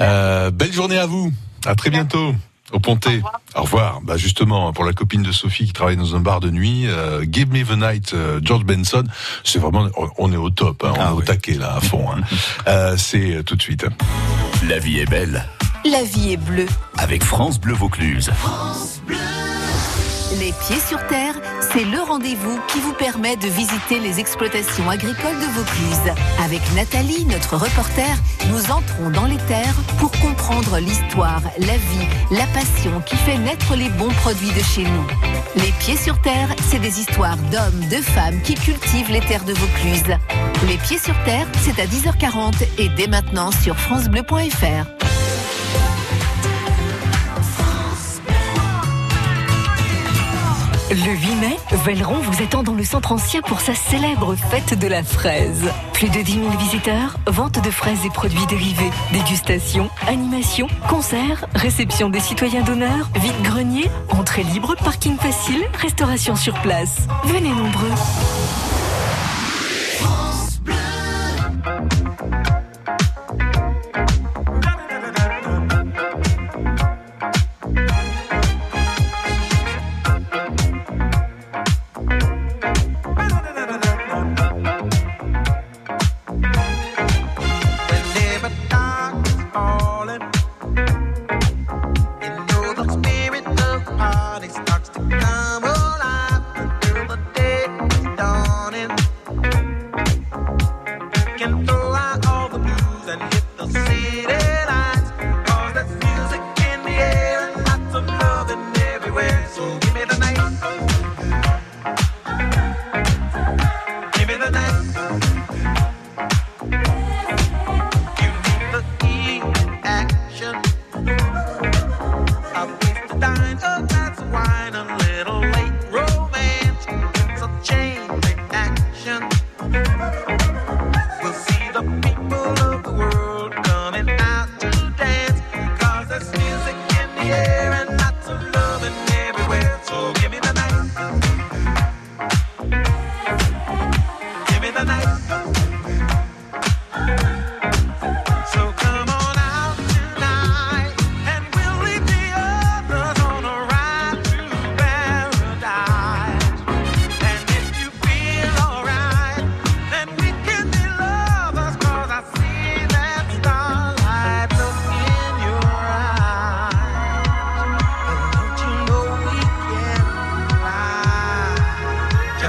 Euh, 0.00 0.50
belle 0.50 0.72
journée 0.72 0.98
à 0.98 1.06
vous. 1.06 1.30
À 1.66 1.74
très 1.74 1.90
bientôt. 1.90 2.34
Au 2.72 2.78
Pontet. 2.80 3.20
Au 3.56 3.62
revoir. 3.62 4.00
Bah 4.02 4.16
justement, 4.16 4.72
pour 4.72 4.84
la 4.84 4.92
copine 4.92 5.22
de 5.22 5.32
Sophie 5.32 5.66
qui 5.66 5.72
travaille 5.72 5.96
dans 5.96 6.14
un 6.14 6.20
bar 6.20 6.40
de 6.40 6.50
nuit, 6.50 6.86
euh, 6.86 7.24
Give 7.30 7.48
Me 7.52 7.64
the 7.64 7.76
Night, 7.76 8.12
euh, 8.14 8.40
George 8.42 8.64
Benson, 8.64 9.04
c'est 9.44 9.58
vraiment, 9.58 9.88
on 10.18 10.32
est 10.32 10.36
au 10.36 10.50
top, 10.50 10.84
hein, 10.84 10.92
on 10.96 11.00
Ah 11.00 11.08
est 11.10 11.12
au 11.14 11.22
taquet 11.22 11.54
là, 11.54 11.76
à 11.76 11.80
fond. 11.80 12.06
Hein. 12.12 12.20
Euh, 12.68 12.94
c'est 12.96 13.36
euh, 13.36 13.42
tout 13.42 13.56
de 13.56 13.62
suite. 13.62 13.86
La 14.68 14.78
vie 14.78 15.00
est 15.00 15.08
belle 15.10 15.44
La 15.84 16.02
vie 16.04 16.32
est 16.32 16.36
bleue. 16.36 16.66
avec 16.98 17.24
France 17.24 17.58
Bleu 17.58 17.74
Vaucluse. 17.74 18.30
Les 20.38 20.52
pieds 20.52 20.78
sur 20.88 21.04
terre, 21.08 21.34
c'est 21.72 21.84
le 21.84 22.00
rendez-vous 22.00 22.56
qui 22.68 22.78
vous 22.78 22.92
permet 22.92 23.36
de 23.36 23.48
visiter 23.48 23.98
les 23.98 24.20
exploitations 24.20 24.88
agricoles 24.88 25.38
de 25.40 25.46
Vaucluse. 25.46 26.14
Avec 26.44 26.60
Nathalie, 26.76 27.24
notre 27.24 27.56
reporter, 27.56 28.16
nous 28.48 28.70
entrons 28.70 29.10
dans 29.10 29.26
les 29.26 29.38
terres 29.48 29.74
pour 29.98 30.12
comprendre 30.12 30.78
l'histoire, 30.78 31.42
la 31.58 31.76
vie, 31.76 32.06
la 32.30 32.46
passion 32.54 33.00
qui 33.06 33.16
fait 33.16 33.38
naître 33.38 33.74
les 33.74 33.88
bons 33.88 34.12
produits 34.22 34.52
de 34.52 34.62
chez 34.62 34.84
nous. 34.84 35.06
Les 35.56 35.72
pieds 35.80 35.96
sur 35.96 36.20
terre, 36.20 36.54
c'est 36.70 36.80
des 36.80 37.00
histoires 37.00 37.36
d'hommes, 37.50 37.88
de 37.90 37.96
femmes 37.96 38.40
qui 38.42 38.54
cultivent 38.54 39.10
les 39.10 39.20
terres 39.20 39.44
de 39.44 39.52
Vaucluse. 39.52 40.16
Les 40.68 40.76
pieds 40.76 40.98
sur 40.98 41.14
terre, 41.24 41.48
c'est 41.62 41.80
à 41.80 41.86
10h40 41.86 42.54
et 42.78 42.88
dès 42.90 43.08
maintenant 43.08 43.50
sur 43.50 43.76
francebleu.fr. 43.76 45.19
Le 50.90 50.96
8 50.96 51.34
mai, 51.36 51.56
Velleron 51.84 52.18
vous 52.18 52.42
attend 52.42 52.64
dans 52.64 52.74
le 52.74 52.82
centre 52.82 53.12
ancien 53.12 53.42
pour 53.42 53.60
sa 53.60 53.76
célèbre 53.76 54.34
fête 54.34 54.76
de 54.76 54.88
la 54.88 55.04
fraise. 55.04 55.70
Plus 55.92 56.08
de 56.08 56.20
10 56.20 56.32
000 56.32 56.50
visiteurs, 56.58 57.16
vente 57.28 57.62
de 57.62 57.70
fraises 57.70 58.04
et 58.04 58.10
produits 58.10 58.44
dérivés, 58.46 58.90
dégustation, 59.12 59.88
animation, 60.08 60.66
concerts, 60.88 61.46
réception 61.54 62.10
des 62.10 62.18
citoyens 62.18 62.62
d'honneur, 62.62 63.08
vide-grenier, 63.14 63.88
entrée 64.08 64.42
libre, 64.42 64.74
parking 64.82 65.16
facile, 65.16 65.62
restauration 65.74 66.34
sur 66.34 66.54
place. 66.54 67.06
Venez 67.24 67.50
nombreux. 67.50 67.92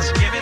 Give 0.01 0.33
it 0.33 0.40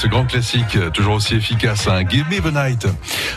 ce 0.00 0.06
grand 0.06 0.24
classique, 0.24 0.76
euh, 0.76 0.88
toujours 0.88 1.16
aussi 1.16 1.34
efficace, 1.34 1.86
hein, 1.86 2.04
Give 2.08 2.24
Me 2.30 2.40
the 2.40 2.54
Night. 2.54 2.86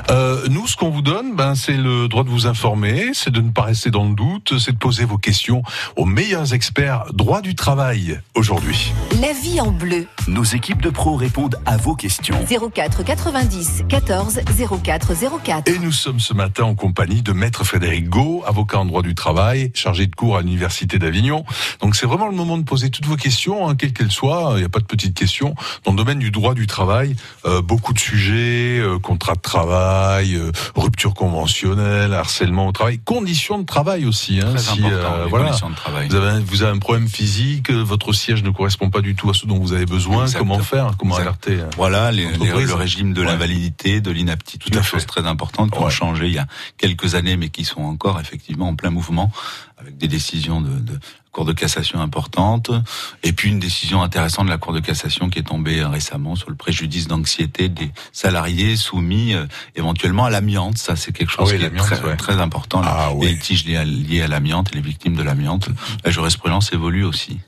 Euh, 0.10 0.48
nous, 0.50 0.68
ce 0.68 0.76
qu'on 0.76 0.90
vous 0.90 1.02
donne, 1.02 1.36
ben, 1.36 1.56
c'est 1.56 1.78
le 1.78 2.08
droit 2.08 2.24
de 2.24 2.30
vous 2.30 2.48
informer, 2.48 3.12
c'est 3.14 3.32
de 3.32 3.42
ne 3.42 3.52
pas 3.52 3.64
rester 3.64 3.90
dans 3.90 4.08
le 4.08 4.16
doute, 4.16 4.58
c'est 4.60 4.74
de 4.74 4.78
poser 4.78 5.06
vos 5.06 5.18
questions 5.18 5.64
aux 5.96 6.06
meilleurs 6.06 6.54
experts 6.54 7.06
droit 7.14 7.42
du 7.42 7.56
travail 7.56 8.20
aujourd'hui. 8.36 8.92
La 9.22 9.32
vie 9.34 9.62
en 9.62 9.72
bleu. 9.72 10.08
Nos 10.28 10.44
équipes 10.44 10.82
de 10.82 10.90
pros 10.90 11.16
répondent 11.16 11.58
à 11.66 11.78
vos 11.78 11.96
questions. 11.96 12.36
04 12.74 13.04
90 13.04 13.84
14 13.88 14.42
04 14.84 15.14
04. 15.44 15.68
Et 15.70 15.80
nous 15.80 15.92
sommes 15.92 16.20
ce 16.20 16.34
matin 16.34 16.64
en 16.64 16.76
compagnie 16.76 17.22
de 17.22 17.32
Maître 17.32 17.64
Frédéric 17.64 18.10
Gau, 18.10 18.44
avocat 18.46 18.80
en 18.80 18.86
droit 18.86 19.02
du 19.02 19.16
travail, 19.16 19.72
chargé 19.74 20.08
de 20.08 20.16
cours 20.16 20.38
à 20.38 20.42
l'Université 20.42 21.00
d'Avignon. 21.00 21.46
Donc 21.82 21.96
c'est 21.96 22.06
vraiment 22.06 22.28
le 22.28 22.36
moment 22.36 22.58
de 22.58 22.64
poser 22.64 22.90
toutes 22.90 23.06
vos 23.06 23.16
questions, 23.16 23.70
hein, 23.70 23.76
quelles 23.76 23.94
qu'elles 23.94 24.12
soient. 24.12 24.54
Il 24.56 24.60
n'y 24.60 24.66
a 24.66 24.70
pas 24.70 24.80
de 24.80 24.86
petites 24.86 25.16
questions. 25.16 25.56
Dans 25.86 25.92
le 25.92 25.98
domaine 25.98 26.20
du 26.20 26.32
droit 26.32 26.54
du 26.54 26.68
travail, 26.68 27.16
euh, 27.46 27.62
beaucoup 27.62 27.94
de 27.94 28.00
sujets, 28.00 28.80
euh, 28.80 29.00
contrat 29.00 29.36
de 29.36 29.42
travail, 29.42 29.93
euh, 29.98 30.52
rupture 30.76 31.14
conventionnelle, 31.14 32.14
harcèlement 32.14 32.68
au 32.68 32.72
travail, 32.72 33.00
conditions 33.00 33.60
de 33.60 33.66
travail 33.66 34.06
aussi. 34.06 34.40
Hein, 34.40 34.50
Très 34.56 34.60
si, 34.60 34.84
important, 34.86 35.14
euh, 35.16 35.24
les 35.26 35.30
voilà. 35.30 35.46
conditions 35.46 35.70
de 35.70 35.76
travail. 35.76 36.08
Vous 36.10 36.16
avez, 36.16 36.28
un, 36.30 36.40
vous 36.40 36.64
avez 36.64 36.72
un 36.72 36.80
problème 36.80 37.08
physique, 37.08 37.72
votre 37.72 38.14
siège 38.14 38.44
ne 38.44 38.50
correspond 38.50 38.90
pas 38.90 39.02
du 39.02 39.16
tout 39.16 39.30
à 39.30 39.34
ce 39.34 39.46
dont 39.46 39.60
vous 39.60 39.74
avez 39.74 39.86
besoin. 39.86 40.24
Exactement. 40.24 40.54
Comment 40.56 40.64
faire 40.64 40.92
Comment 40.98 41.18
Exact. 41.18 41.28
alerter 41.48 41.60
euh, 41.64 41.70
Voilà, 41.78 42.12
les- 42.12 42.26
les- 42.28 42.36
Entreprise. 42.36 42.68
le 42.68 42.74
régime 42.76 43.14
de 43.14 43.22
Ouais. 43.22 43.28
l'invalidité, 43.28 44.02
de 44.02 44.12
l'inaptitude, 44.12 44.72
Tout 44.72 44.78
à 44.78 44.82
des 44.82 44.86
fait. 44.88 44.92
choses 44.98 45.06
très 45.06 45.26
importantes 45.26 45.72
qui 45.72 45.78
ont 45.80 45.86
Ouais. 45.86 45.92
changé 45.92 46.28
il 46.28 46.34
y 46.34 46.40
a 46.40 46.48
quelques 46.78 47.16
années, 47.16 47.38
mais 47.38 47.50
qui 47.50 47.64
sont 47.64 47.82
encore 47.82 48.20
effectivement 48.20 48.70
en 48.70 48.76
plein 48.76 48.90
mouvement, 48.90 49.32
avec 49.84 49.98
des 49.98 50.08
décisions 50.08 50.62
de, 50.62 50.80
de 50.80 51.00
Cour 51.32 51.46
de 51.46 51.54
cassation 51.54 52.00
importantes, 52.00 52.70
et 53.24 53.34
puis 53.34 53.50
une 53.50 53.58
décision 53.60 54.04
intéressante 54.04 54.46
de 54.46 54.52
la 54.52 54.60
Cour 54.60 54.72
de 54.72 54.80
cassation 54.80 55.32
qui 55.32 55.40
est 55.40 55.48
tombée 55.48 55.84
récemment 55.84 56.36
sur 56.36 56.52
le 56.52 56.56
préjudice 56.56 57.08
d'anxiété 57.08 57.70
des 57.70 57.92
salariés 58.12 58.76
soumis 58.78 59.34
euh, 59.34 59.48
éventuellement 59.76 60.26
à 60.26 60.30
l'amiante. 60.30 60.78
Ça, 60.78 60.96
c'est 60.96 61.12
quelque 61.12 61.32
chose 61.32 61.50
Ah 61.50 61.54
oui, 61.54 61.60
qui 61.60 61.66
est 61.66 61.76
très, 61.76 62.00
ouais. 62.04 62.18
très 62.18 62.40
important. 62.40 62.82
Ah 62.86 63.10
les 63.14 63.16
oui. 63.18 63.34
litiges 63.34 63.66
liés 63.66 63.78
à, 63.78 63.84
liés 63.84 64.22
à 64.22 64.28
l'amiante 64.28 64.70
et 64.74 64.76
les 64.76 64.82
victimes 64.82 65.16
de 65.16 65.24
l'amiante. 65.24 65.70
La 66.06 66.12
jurisprudence 66.12 66.72
évolue 66.72 67.04
aussi. 67.04 67.40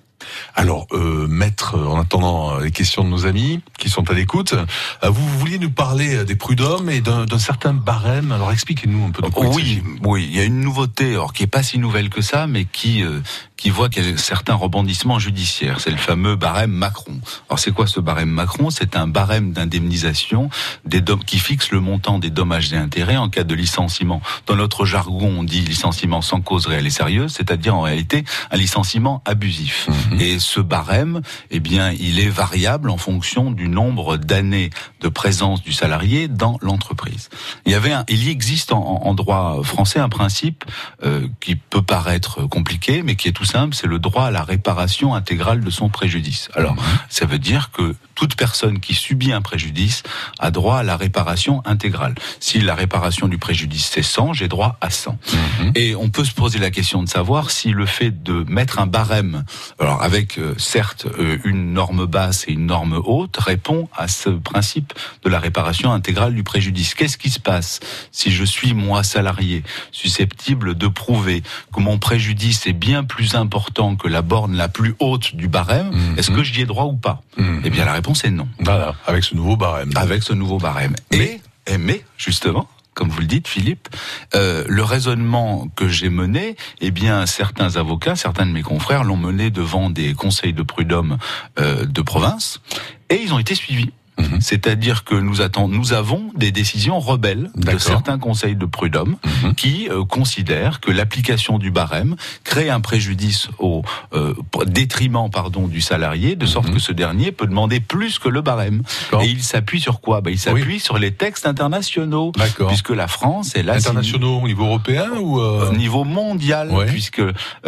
Alors, 0.55 0.87
euh, 0.91 1.27
maître, 1.27 1.77
en 1.77 1.99
attendant 1.99 2.55
euh, 2.55 2.63
les 2.63 2.71
questions 2.71 3.03
de 3.03 3.09
nos 3.09 3.25
amis 3.25 3.61
qui 3.77 3.89
sont 3.89 4.09
à 4.09 4.13
l'écoute, 4.13 4.53
euh, 4.53 5.09
vous 5.09 5.27
vouliez 5.39 5.59
nous 5.59 5.69
parler 5.69 6.15
euh, 6.15 6.25
des 6.25 6.35
prud'hommes 6.35 6.89
et 6.89 7.01
d'un 7.01 7.39
certain 7.39 7.73
barème. 7.73 8.31
Alors, 8.31 8.51
expliquez-nous 8.51 9.05
un 9.05 9.11
peu 9.11 9.21
de 9.21 9.29
quoi 9.29 9.47
Oui, 9.47 9.83
oui, 10.03 10.27
il 10.29 10.35
y 10.35 10.39
a 10.39 10.43
une 10.43 10.61
nouveauté, 10.61 11.11
alors 11.11 11.33
qui 11.33 11.43
est 11.43 11.47
pas 11.47 11.63
si 11.63 11.79
nouvelle 11.79 12.09
que 12.09 12.21
ça, 12.21 12.47
mais 12.47 12.65
qui 12.65 13.03
euh, 13.03 13.19
qui 13.57 13.69
voit 13.69 13.89
qu'il 13.89 14.09
y 14.09 14.13
a 14.13 14.17
certains 14.17 14.53
rebondissements 14.53 15.19
judiciaires. 15.19 15.79
C'est 15.79 15.91
le 15.91 15.97
fameux 15.97 16.35
barème 16.35 16.71
Macron. 16.71 17.19
Alors 17.49 17.59
c'est 17.59 17.71
quoi 17.71 17.87
ce 17.87 17.99
barème 17.99 18.29
Macron? 18.29 18.69
C'est 18.69 18.95
un 18.95 19.07
barème 19.07 19.53
d'indemnisation 19.53 20.49
des 20.85 21.01
qui 21.25 21.39
fixe 21.39 21.71
le 21.71 21.79
montant 21.79 22.19
des 22.19 22.29
dommages 22.29 22.73
et 22.73 22.77
intérêts 22.77 23.17
en 23.17 23.29
cas 23.29 23.43
de 23.43 23.55
licenciement. 23.55 24.21
Dans 24.47 24.55
notre 24.55 24.85
jargon, 24.85 25.33
on 25.39 25.43
dit 25.43 25.61
licenciement 25.61 26.21
sans 26.21 26.41
cause 26.41 26.65
réelle 26.65 26.87
et 26.87 26.91
sérieuse, 26.91 27.33
c'est-à-dire 27.33 27.75
en 27.75 27.81
réalité 27.81 28.25
un 28.51 28.57
licenciement 28.57 29.21
abusif. 29.25 29.87
Mhm. 30.15 30.21
Et 30.21 30.39
ce 30.39 30.59
barème, 30.59 31.21
eh 31.51 31.59
bien, 31.59 31.91
il 31.91 32.19
est 32.19 32.29
variable 32.29 32.89
en 32.89 32.97
fonction 32.97 33.51
du 33.51 33.67
nombre 33.67 34.17
d'années 34.17 34.69
de 35.01 35.07
présence 35.07 35.61
du 35.61 35.73
salarié 35.73 36.27
dans 36.27 36.57
l'entreprise. 36.61 37.29
Il 37.65 37.71
y 37.71 37.75
avait 37.75 37.93
un, 37.93 38.05
il 38.09 38.23
y 38.23 38.29
existe 38.29 38.71
en, 38.71 39.01
en 39.03 39.13
droit 39.13 39.61
français 39.63 39.99
un 39.99 40.09
principe 40.09 40.65
euh, 41.03 41.27
qui 41.39 41.55
peut 41.55 41.81
paraître 41.81 42.45
compliqué, 42.47 43.03
mais 43.03 43.15
qui 43.15 43.27
est 43.27 43.31
tout 43.31 43.45
simple, 43.45 43.75
c'est 43.75 43.87
le 43.87 43.99
droit 43.99 44.25
à 44.25 44.31
la 44.31 44.43
réparation 44.43 45.13
intégrale 45.15 45.63
de 45.63 45.69
son 45.69 45.89
préjudice. 45.89 46.49
Alors, 46.55 46.75
ça 47.09 47.25
veut 47.25 47.39
dire 47.39 47.71
que 47.71 47.95
toute 48.15 48.35
personne 48.35 48.79
qui 48.79 48.93
subit 48.93 49.33
un 49.33 49.41
préjudice 49.41 50.03
a 50.39 50.51
droit 50.51 50.77
à 50.77 50.83
la 50.83 50.97
réparation 50.97 51.61
intégrale. 51.65 52.15
Si 52.39 52.59
la 52.59 52.75
réparation 52.75 53.27
du 53.27 53.37
préjudice 53.37 53.89
c'est 53.91 54.03
100, 54.03 54.33
j'ai 54.33 54.47
droit 54.47 54.77
à 54.81 54.89
100. 54.89 55.17
Mhm. 55.61 55.71
Et 55.75 55.95
on 55.95 56.09
peut 56.09 56.23
se 56.23 56.33
poser 56.33 56.59
la 56.59 56.71
question 56.71 57.03
de 57.03 57.09
savoir 57.09 57.51
si 57.51 57.71
le 57.71 57.85
fait 57.85 58.23
de 58.23 58.45
mettre 58.47 58.79
un 58.79 58.87
barème, 58.87 59.43
alors 59.79 60.01
avec 60.05 60.37
euh, 60.37 60.53
certes 60.57 61.07
euh, 61.19 61.37
une 61.43 61.73
norme 61.73 62.05
basse 62.05 62.45
et 62.47 62.51
une 62.53 62.65
norme 62.67 63.01
haute, 63.03 63.37
répond 63.37 63.89
à 63.95 64.07
ce 64.07 64.29
principe 64.29 64.93
de 65.23 65.29
la 65.29 65.39
réparation 65.39 65.91
intégrale 65.91 66.33
du 66.35 66.43
préjudice. 66.43 66.93
Qu'est-ce 66.93 67.17
qui 67.17 67.29
se 67.29 67.39
passe 67.39 67.79
si 68.11 68.31
je 68.31 68.43
suis 68.43 68.73
moi 68.73 69.03
salarié 69.03 69.63
susceptible 69.91 70.75
de 70.75 70.87
prouver 70.87 71.41
que 71.73 71.79
mon 71.79 71.97
préjudice 71.97 72.67
est 72.67 72.73
bien 72.73 73.03
plus 73.03 73.35
important 73.35 73.95
que 73.95 74.07
la 74.07 74.21
borne 74.21 74.55
la 74.55 74.67
plus 74.69 74.95
haute 74.99 75.35
du 75.35 75.47
barème 75.47 75.89
Mhm. 75.91 76.17
Est-ce 76.19 76.31
que 76.31 76.43
j'y 76.43 76.61
ai 76.61 76.65
droit 76.65 76.85
ou 76.85 76.95
pas 76.95 77.21
Mhm. 77.37 77.61
Eh 77.65 77.69
bien 77.69 77.85
la 77.85 77.93
réponse 77.93 78.23
est 78.23 78.31
non 78.31 78.47
Voilà, 78.59 78.95
avec 79.07 79.23
ce 79.23 79.33
nouveau 79.35 79.55
barème. 79.57 79.91
avec 79.95 80.21
ce 80.23 80.33
nouveau 80.33 80.57
barème. 80.57 80.95
Mais- 81.11 81.41
Et, 81.67 81.73
et 81.73 81.77
mais 81.77 82.03
justement, 82.17 82.67
comme 82.95 83.09
vous 83.09 83.19
le 83.19 83.27
dites, 83.27 83.47
Philippe, 83.47 83.89
euh, 84.33 84.63
le 84.67 84.83
raisonnement 84.83 85.67
que 85.75 85.87
j'ai 85.87 86.09
mené, 86.09 86.55
eh 86.81 86.89
bien, 86.89 87.27
certains 87.27 87.75
avocats, 87.75 88.15
certains 88.15 88.47
de 88.47 88.51
mes 88.51 88.63
confrères 88.63 89.03
l'ont 89.03 89.17
mené 89.17 89.51
devant 89.51 89.91
des 89.91 90.13
conseils 90.13 90.53
de 90.53 90.63
prud'homme 90.63 91.17
euh, 91.59 91.85
de 91.85 92.01
province, 92.01 92.61
et 93.09 93.21
ils 93.21 93.33
ont 93.33 93.39
été 93.39 93.53
suivis. 93.53 93.91
Mhm. 94.35 94.41
C'est-à-dire 94.41 95.03
que 95.03 95.15
nous 95.15 95.41
attendons, 95.41 95.75
nous 95.75 95.93
avons 95.93 96.31
des 96.35 96.51
décisions 96.51 96.99
rebelles 96.99 97.49
de 97.55 97.77
certains 97.77 98.19
conseils 98.19 98.55
de 98.55 98.65
prud'homme 98.65 99.15
Mhm. 99.43 99.55
qui 99.55 99.87
euh, 99.89 100.03
considèrent 100.05 100.79
que 100.79 100.91
l'application 100.91 101.57
du 101.57 101.71
barème 101.71 102.15
crée 102.43 102.69
un 102.69 102.79
préjudice 102.81 103.47
au 103.59 103.83
euh, 104.13 104.33
détriment 104.67 105.29
pardon 105.31 105.67
du 105.67 105.81
salarié, 105.81 106.35
de 106.35 106.45
sorte 106.45 106.67
Mhm. 106.69 106.73
que 106.75 106.79
ce 106.79 106.91
dernier 106.91 107.31
peut 107.31 107.47
demander 107.47 107.79
plus 107.79 108.19
que 108.19 108.29
le 108.29 108.41
barème. 108.41 108.83
Et 109.21 109.25
il 109.27 109.43
s'appuie 109.43 109.79
sur 109.81 110.01
quoi? 110.01 110.21
Bah, 110.21 110.31
Il 110.31 110.39
s'appuie 110.39 110.79
sur 110.79 110.97
les 110.97 111.11
textes 111.11 111.45
internationaux, 111.45 112.31
puisque 112.67 112.89
la 112.91 113.07
France 113.07 113.55
est 113.55 113.63
là 113.63 113.75
Internationaux 113.75 114.39
au 114.41 114.47
niveau 114.47 114.65
européen 114.65 115.09
ou 115.19 115.39
euh, 115.39 115.69
au 115.71 115.75
niveau 115.75 116.03
mondial, 116.03 116.71
Ouais. 116.71 116.85
puisque 116.85 117.21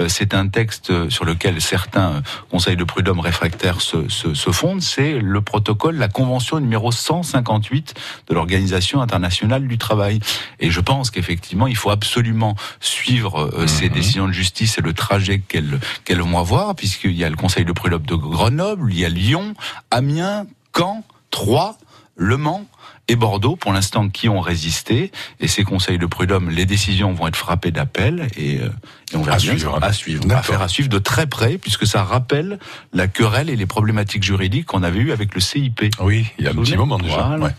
c'est 0.08 0.34
un 0.34 0.48
texte 0.48 1.10
sur 1.10 1.26
lequel 1.26 1.62
certains 1.62 2.22
conseils 2.50 2.76
de 2.78 2.84
prud'homme 2.84 3.20
réfractaires 3.20 3.82
se, 3.82 4.08
se, 4.10 4.34
se 4.34 4.52
fondent, 4.52 4.82
c'est 4.82 5.20
le 5.20 5.42
protocole, 5.42 5.96
la 5.98 6.08
convention 6.08 6.57
numéro 6.60 6.92
158 6.92 7.94
de 8.28 8.34
l'Organisation 8.34 9.02
internationale 9.02 9.68
du 9.68 9.78
travail. 9.78 10.20
Et 10.60 10.70
je 10.70 10.80
pense 10.80 11.12
qu'effectivement, 11.12 11.68
il 11.68 11.76
faut 11.76 11.90
absolument 11.90 12.56
suivre 12.80 13.50
euh, 13.54 13.68
ces 13.68 13.90
décisions 13.90 14.28
de 14.28 14.34
justice 14.34 14.78
et 14.78 14.82
le 14.82 14.94
trajet 14.94 15.40
qu'elles 15.40 15.80
qu'elles 16.06 16.22
vont 16.22 16.40
avoir, 16.40 16.76
puisqu'il 16.76 17.14
y 17.14 17.24
a 17.24 17.30
le 17.30 17.36
Conseil 17.36 17.66
de 17.66 17.72
prud'homme 17.72 18.06
de 18.06 18.16
Grenoble, 18.16 18.92
il 18.92 19.00
y 19.00 19.06
a 19.06 19.10
Lyon, 19.10 19.54
Amiens, 19.92 20.46
Caen, 20.76 21.04
Troyes, 21.32 21.78
Le 22.16 22.38
Mans 22.38 22.66
et 23.08 23.16
Bordeaux, 23.16 23.56
pour 23.56 23.74
l'instant, 23.74 24.10
qui 24.10 24.30
ont 24.30 24.42
résisté. 24.42 25.12
Et 25.40 25.48
ces 25.48 25.64
conseils 25.64 25.98
de 25.98 26.06
prud'homme, 26.06 26.50
les 26.50 26.66
décisions 26.66 27.14
vont 27.14 27.28
être 27.28 27.36
frappées 27.36 27.72
d'appel 27.72 28.28
et, 28.38 28.60
euh, 28.60 28.70
et 29.14 29.16
on 29.16 29.22
verra 29.24 29.38
À 29.38 29.40
bien 29.40 29.52
suivre. 29.54 29.80
à 29.84 29.94
suivre. 29.94 30.22
D'accord. 30.24 30.38
Affaire 30.40 30.62
à 30.62 30.68
suivre 30.68 30.90
de 30.90 31.00
très 31.00 31.28
près, 31.28 31.58
puisque 31.58 31.86
ça 31.88 32.04
rappelle 32.04 32.60
la 32.94 33.08
querelle 33.08 33.50
et 33.50 33.56
les 33.56 33.66
problématiques 33.66 34.24
juridiques 34.24 34.66
qu'on 34.66 34.84
avait 34.84 35.00
eues 35.00 35.12
avec 35.12 35.34
le 35.36 35.40
CIP. 35.42 35.86
Oui, 36.02 36.26
il 36.40 36.46
y 36.46 36.48
a 36.48 36.52
un 36.52 36.56
petit 36.56 36.76
moment 36.78 36.98
déjà. 36.98 37.24
Voilà. 37.24 37.46
ouais. 37.46 37.52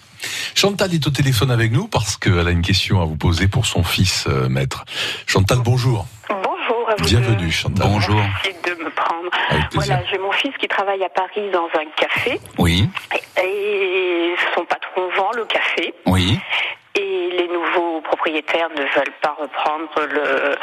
Chantal 0.55 0.93
est 0.93 1.07
au 1.07 1.11
téléphone 1.11 1.51
avec 1.53 1.71
nous 1.73 1.87
parce 1.87 2.17
qu'elle 2.17 2.47
a 2.49 2.51
une 2.51 2.63
question 2.63 3.01
à 3.01 3.05
vous 3.05 3.17
poser 3.17 3.47
pour 3.47 3.67
son 3.67 3.85
fils, 3.85 4.25
euh, 4.29 4.49
maître. 4.49 4.85
Chantal, 5.27 5.59
bonjour. 5.65 6.07
Bonjour 6.29 6.91
à 6.91 6.95
vous. 6.99 7.05
Bienvenue, 7.07 7.37
deux. 7.47 7.51
Chantal. 7.51 7.87
Bonjour. 7.89 8.17
Merci 8.17 8.51
de 8.65 8.85
me 8.85 8.91
prendre. 8.91 9.31
Voilà, 9.75 10.03
j'ai 10.11 10.19
mon 10.19 10.33
fils 10.33 10.53
qui 10.61 10.67
travaille 10.69 11.03
à 11.05 11.09
Paris 11.09 11.49
dans 11.53 11.69
un 11.79 11.85
café 11.97 12.41
Oui, 12.59 12.89
et 13.43 14.35
son 14.57 14.65
patron 14.65 14.78
vend 15.17 15.31
le 15.37 15.45
café. 15.45 15.95
Oui, 16.07 16.39
et 16.95 17.31
les 17.31 17.49
nouveaux 17.49 17.88
propriétaires 18.09 18.69
ne 18.71 18.83
veulent 18.83 19.15
pas 19.23 19.35
reprendre 19.39 19.89
le, 20.15 20.57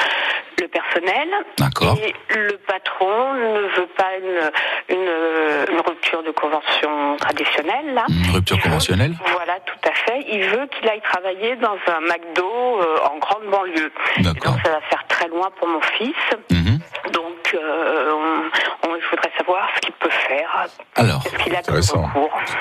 le 0.62 0.68
personnel. 0.68 1.28
d'accord. 1.58 1.98
Et 2.04 2.14
le 2.36 2.58
patron 2.68 3.34
ne 3.34 3.62
veut 3.78 3.90
pas 3.98 4.12
une, 4.20 4.96
une, 4.98 5.76
une 5.76 5.82
rupture 5.88 6.24
de 6.24 6.32
convention 6.32 7.18
traditionnelle. 7.18 7.94
Là. 7.94 8.06
Une 8.10 8.32
rupture 8.34 8.58
Il 8.58 8.62
veut- 8.64 8.70
conventionnelle 8.70 9.14
Voilà, 9.34 9.60
tout 9.66 9.90
à 9.90 9.94
fait. 9.94 10.26
Il 10.32 10.44
veut 10.50 10.68
qu'il 10.68 10.88
aille 10.90 11.02
travailler 11.02 11.56
dans 11.58 11.78
un 11.96 12.02
McDo 12.02 12.46
euh, 12.82 12.98
en 13.12 13.18
grande 13.20 13.46
banlieue. 13.52 13.92
D'accord. 14.20 14.54
Donc 14.54 14.62
ça 14.66 14.72
va 14.72 14.82
faire 14.90 15.04
très 15.08 15.28
loin 15.28 15.50
pour 15.60 15.68
mon 15.68 15.82
fils. 15.98 16.16
Mhm. 16.52 16.80
Donc, 17.12 17.54
euh, 17.54 18.12
on, 18.14 18.90
on- 18.90 19.00
je 19.00 19.10
voudrais 19.10 19.32
savoir 19.38 19.68
ce 19.76 19.82
qu'il 19.82 19.94
peut 19.96 20.10
faire. 20.10 20.68
Alors, 20.96 21.22
qu'il 21.44 21.54
a 21.56 21.60
Intéressant. 21.60 22.10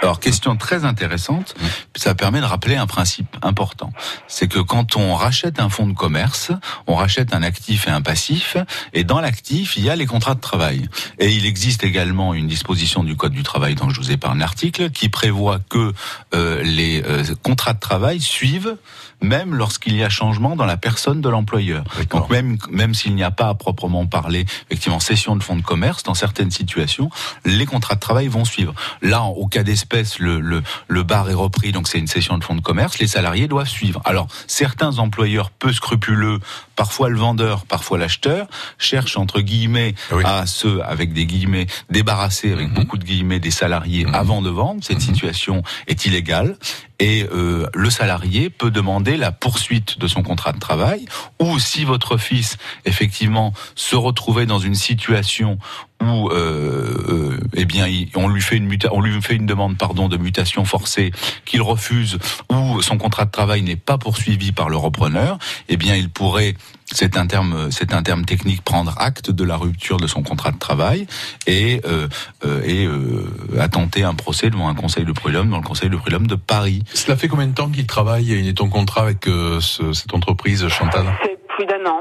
Alors, 0.03 0.19
question 0.21 0.57
très 0.57 0.85
intéressante. 0.85 1.55
Ça 1.95 2.15
permet 2.15 2.41
de 2.41 2.45
rappeler 2.45 2.77
un 2.77 2.87
principe 2.87 3.37
important. 3.43 3.91
C'est 4.27 4.49
que 4.49 4.59
quand 4.59 4.74
on 4.97 5.15
rachète 5.15 5.61
un 5.61 5.69
fonds 5.69 5.87
de 5.87 5.95
commerce, 5.95 6.53
on 6.87 6.95
rachète 6.95 7.35
un 7.35 7.43
actif 7.43 7.87
et 7.87 7.91
un 7.91 8.03
passif. 8.03 8.57
Et 8.93 9.05
dans 9.05 9.21
l'actif, 9.21 9.77
il 9.77 9.85
y 9.85 9.91
a 9.91 9.97
les 9.97 10.07
contrats 10.07 10.35
de 10.35 10.41
travail. 10.41 10.89
Et 11.19 11.31
il 11.31 11.47
existe 11.47 11.85
également 11.85 12.35
une 12.35 12.47
disposition 12.47 13.05
du 13.05 13.17
Code 13.17 13.33
du 13.33 13.43
travail 13.43 13.75
dont 13.75 13.89
je 13.91 14.01
vous 14.01 14.11
ai 14.11 14.17
parlé 14.17 14.35
un 14.35 14.41
article 14.41 14.91
qui 14.91 15.09
prévoit 15.09 15.61
que 15.69 15.93
euh, 16.35 16.63
les 16.63 17.03
euh, 17.05 17.23
contrats 17.43 17.75
de 17.75 17.79
travail 17.79 18.21
suivent 18.21 18.77
même 19.23 19.55
lorsqu'il 19.55 19.97
y 19.97 20.03
a 20.05 20.09
changement 20.09 20.57
dans 20.57 20.67
la 20.67 20.77
personne 20.77 21.21
de 21.21 21.29
l'employeur. 21.29 21.85
Donc 22.11 22.31
même 22.31 22.59
même 22.71 22.95
s'il 22.95 23.15
n'y 23.15 23.23
a 23.25 23.31
pas 23.31 23.49
à 23.49 23.55
proprement 23.55 24.07
parler 24.07 24.45
effectivement 24.71 25.01
cession 25.01 25.37
de 25.37 25.43
fonds 25.43 25.57
de 25.57 25.63
commerce, 25.63 26.03
dans 26.03 26.15
certaines 26.15 26.51
situations, 26.51 27.11
les 27.45 27.67
contrats 27.67 27.95
de 27.95 28.01
travail 28.01 28.29
vont 28.29 28.45
suivre. 28.45 28.75
Là, 29.03 29.23
au 29.25 29.47
cas 29.47 29.63
d'espèce, 29.63 30.19
le, 30.19 30.41
le, 30.41 30.63
le 30.89 31.03
bar 31.03 31.31
est 31.31 31.35
repris, 31.35 31.73
donc 31.73 31.89
c'est 31.89 31.99
une 31.99 32.07
cession 32.07 32.39
de 32.39 32.45
fonds 32.45 32.55
de 32.55 32.61
commerce, 32.61 32.99
les 32.99 33.07
salariés 33.07 33.49
doivent 33.49 33.69
suivre. 33.69 34.01
Alors, 34.05 34.29
certains 34.47 34.99
employeurs 34.99 35.51
peu 35.51 35.73
scrupuleux, 35.73 36.41
parfois 36.77 37.09
le 37.09 37.19
vendeur, 37.19 37.65
parfois 37.67 37.99
l'acheteur, 37.99 38.47
cherchent 38.79 39.17
entre 39.17 39.41
guillemets 39.41 39.95
Oui. 40.13 40.23
à 40.27 40.47
se, 40.47 40.81
avec 40.81 41.13
des 41.13 41.27
guillemets, 41.27 41.67
débarrasser 41.91 42.53
avec 42.53 42.69
Mhm. 42.69 42.75
beaucoup 42.75 42.99
de 42.99 43.05
guillemets 43.05 43.41
des 43.41 43.51
salariés 43.51 44.05
Mhm. 44.07 44.15
avant 44.15 44.43
de 44.43 44.51
vendre. 44.51 44.83
Cette 44.85 45.01
situation 45.01 45.63
est 45.87 46.05
illégale 46.07 46.57
et 47.05 47.29
euh, 47.31 47.67
le 47.75 47.91
salarié 47.91 48.49
peut 48.49 48.71
demander 48.71 49.19
la 49.19 49.31
poursuite 49.31 49.99
de 49.99 50.07
son 50.07 50.23
contrat 50.23 50.53
de 50.53 50.59
travail 50.59 51.05
ou 51.39 51.59
si 51.59 51.85
votre 51.85 52.17
fils 52.17 52.57
effectivement 52.87 53.53
se 53.75 53.95
retrouvait 53.95 54.47
dans 54.47 54.59
une 54.59 54.75
situation 54.75 55.59
où 56.03 56.31
euh, 56.31 56.97
euh, 57.09 57.41
eh 57.53 57.67
bien 57.67 57.87
on 58.15 58.29
lui 58.29 58.41
fait 58.41 58.57
une 58.57 58.75
on 58.91 59.03
lui 59.03 59.21
fait 59.21 59.35
une 59.35 59.45
demande 59.45 59.77
pardon 59.77 60.09
de 60.09 60.17
mutation 60.17 60.65
forcée 60.65 61.13
qu'il 61.45 61.61
refuse 61.61 62.19
ou 62.51 62.81
son 62.81 62.97
contrat 62.97 63.27
de 63.27 63.31
travail 63.31 63.61
n'est 63.61 63.77
pas 63.77 63.99
poursuivi 63.99 64.53
par 64.53 64.71
le 64.71 64.79
repreneur, 64.79 65.37
eh 65.69 65.77
bien 65.77 65.97
il 65.97 66.09
pourrait 66.09 66.55
c'est 66.95 67.17
un 67.17 67.27
terme, 67.27 67.71
c'est 67.71 67.93
un 67.93 68.03
terme 68.03 68.25
technique, 68.25 68.63
prendre 68.63 68.95
acte 68.99 69.31
de 69.31 69.45
la 69.45 69.57
rupture 69.57 69.99
de 69.99 70.07
son 70.07 70.23
contrat 70.23 70.53
de 70.53 70.59
travail 70.59 71.07
et, 71.47 71.81
euh, 71.87 72.09
euh, 72.45 72.63
et 72.65 72.87
euh, 72.87 73.27
attenter 73.61 74.03
un 74.05 74.15
procès 74.15 74.51
devant 74.51 74.69
un 74.69 74.75
conseil 74.75 75.05
de 75.05 75.13
prud'homme 75.13 75.51
dans 75.51 75.59
le 75.59 75.63
conseil 75.63 75.91
de 75.91 75.97
prud'homme 75.97 76.27
de 76.27 76.37
Paris. 76.37 76.83
Cela 76.95 77.17
fait 77.17 77.29
combien 77.29 77.47
de 77.47 77.55
temps 77.55 77.69
qu'il 77.69 77.87
travaille 77.87 78.33
et 78.33 78.39
il 78.39 78.49
est 78.49 78.61
en 78.61 78.69
contrat 78.69 79.03
avec 79.03 79.27
euh, 79.29 79.61
ce- 79.61 79.93
cette 79.93 80.15
entreprise, 80.15 80.67
Chantal? 80.69 81.05
C'est 81.23 81.39
plus 81.57 81.67
d'un 81.67 81.85
an. 81.91 82.01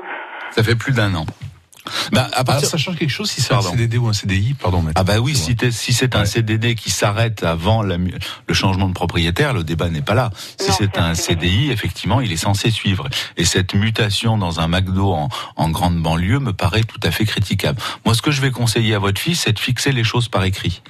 Ça 0.52 0.64
fait 0.64 0.76
plus 0.76 0.94
d'un 0.94 1.14
an. 1.16 1.26
Bah, 2.12 2.30
à 2.34 2.44
partir... 2.44 2.68
ça 2.70 2.78
change 2.78 2.98
quelque 2.98 3.10
chose 3.10 3.30
si 3.30 3.42
c'est 3.42 3.54
un. 3.54 3.62
CDD 3.62 3.98
ou 3.98 4.08
un 4.08 4.14
CDI 4.14 4.54
Pardon, 4.54 4.82
maître. 4.82 5.00
Ah 5.00 5.04
bah 5.04 5.20
oui, 5.20 5.36
si, 5.36 5.56
c'est 5.94 6.16
un 6.16 6.20
Ouais. 6.22 6.26
CDD 6.26 6.76
qui 6.76 6.90
s'arrête 6.90 7.44
avant 7.44 7.82
la 7.82 7.98
le 7.98 8.54
changement 8.54 8.88
de 8.88 8.94
propriétaire, 8.94 9.54
le 9.54 9.64
débat 9.64 9.90
n'est 9.90 10.02
pas 10.02 10.14
là. 10.14 10.30
Si 10.60 10.72
c'est 10.72 10.98
un 10.98 11.14
CDI, 11.16 11.72
effectivement, 11.72 12.22
il 12.22 12.32
est 12.32 12.38
censé 12.38 12.72
suivre. 12.72 13.08
Et 13.38 13.46
cette 13.46 13.74
mutation 13.74 14.38
dans 14.38 14.60
un 14.60 14.68
McDo 14.68 15.12
en, 15.14 15.30
en 15.56 15.70
grande 15.70 16.02
banlieue 16.02 16.40
me 16.40 16.54
paraît 16.54 16.84
tout 16.84 17.00
à 17.04 17.12
fait 17.12 17.26
critiquable. 17.26 17.80
Moi, 18.06 18.16
ce 18.16 18.22
que 18.22 18.32
je 18.32 18.42
vais 18.42 18.52
conseiller 18.52 18.96
à 18.96 19.00
votre 19.00 19.20
fils, 19.20 19.42
c'est 19.42 19.54
de 19.54 19.60
fixer 19.60 19.92
les 19.92 20.04
choses 20.04 20.28
par 20.30 20.44
écrit. 20.44 20.82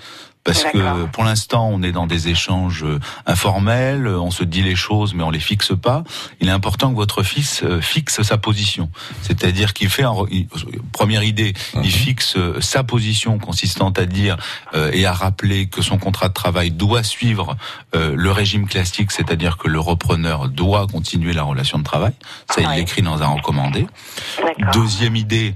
Parce 0.44 0.64
que 0.66 1.06
pour 1.08 1.24
l'instant, 1.24 1.70
on 1.72 1.82
est 1.84 1.94
dans 1.94 2.06
des 2.06 2.28
échanges 2.28 2.84
euh, 2.84 3.00
informels, 3.26 4.08
on 4.08 4.30
se 4.30 4.44
dit 4.44 4.62
les 4.62 4.76
choses, 4.76 5.14
mais 5.14 5.24
on 5.24 5.30
les 5.32 5.40
fixe 5.40 5.72
pas. 5.82 6.04
Il 6.42 6.50
est 6.50 6.52
important 6.52 6.92
que 6.92 6.98
votre 6.98 7.24
fils 7.24 7.64
euh, 7.64 7.80
fixe 7.80 8.22
sa 8.24 8.38
position. 8.38 8.90
C'est-à-dire 9.22 9.74
qu'il 9.74 9.90
fait, 9.90 10.04
il- 10.32 10.48
première 10.92 11.24
idée, 11.24 11.54
Mhm. 11.76 11.82
il 11.86 11.92
fixe 11.92 12.36
euh, 12.36 12.60
sa 12.60 12.84
position 12.84 13.40
consistant 13.40 13.90
à 13.92 14.06
dire 14.06 14.36
euh, 14.74 14.92
et 14.94 15.06
à 15.06 15.14
rappeler 15.14 15.68
que 15.68 15.82
son 15.82 15.98
contrat 15.98 16.28
de 16.28 16.34
travail 16.34 16.72
doit 16.72 17.04
suivre 17.04 17.56
euh, 17.96 18.14
le 18.16 18.32
régime 18.32 18.68
classique, 18.68 19.12
c'est-à-dire 19.12 19.58
que 19.58 19.70
le 19.70 19.80
repreneur 19.80 20.50
doit 20.50 20.88
continuer 20.88 21.32
la 21.34 21.44
relation 21.44 21.78
de 21.80 21.84
travail. 21.84 22.14
Ça, 22.50 22.62
il 22.62 22.68
Ouais. 22.68 22.76
l'écrit 22.78 23.02
dans 23.02 23.22
un 23.24 23.28
recommandé. 23.28 23.88
Deuxième 24.74 25.16
idée, 25.16 25.56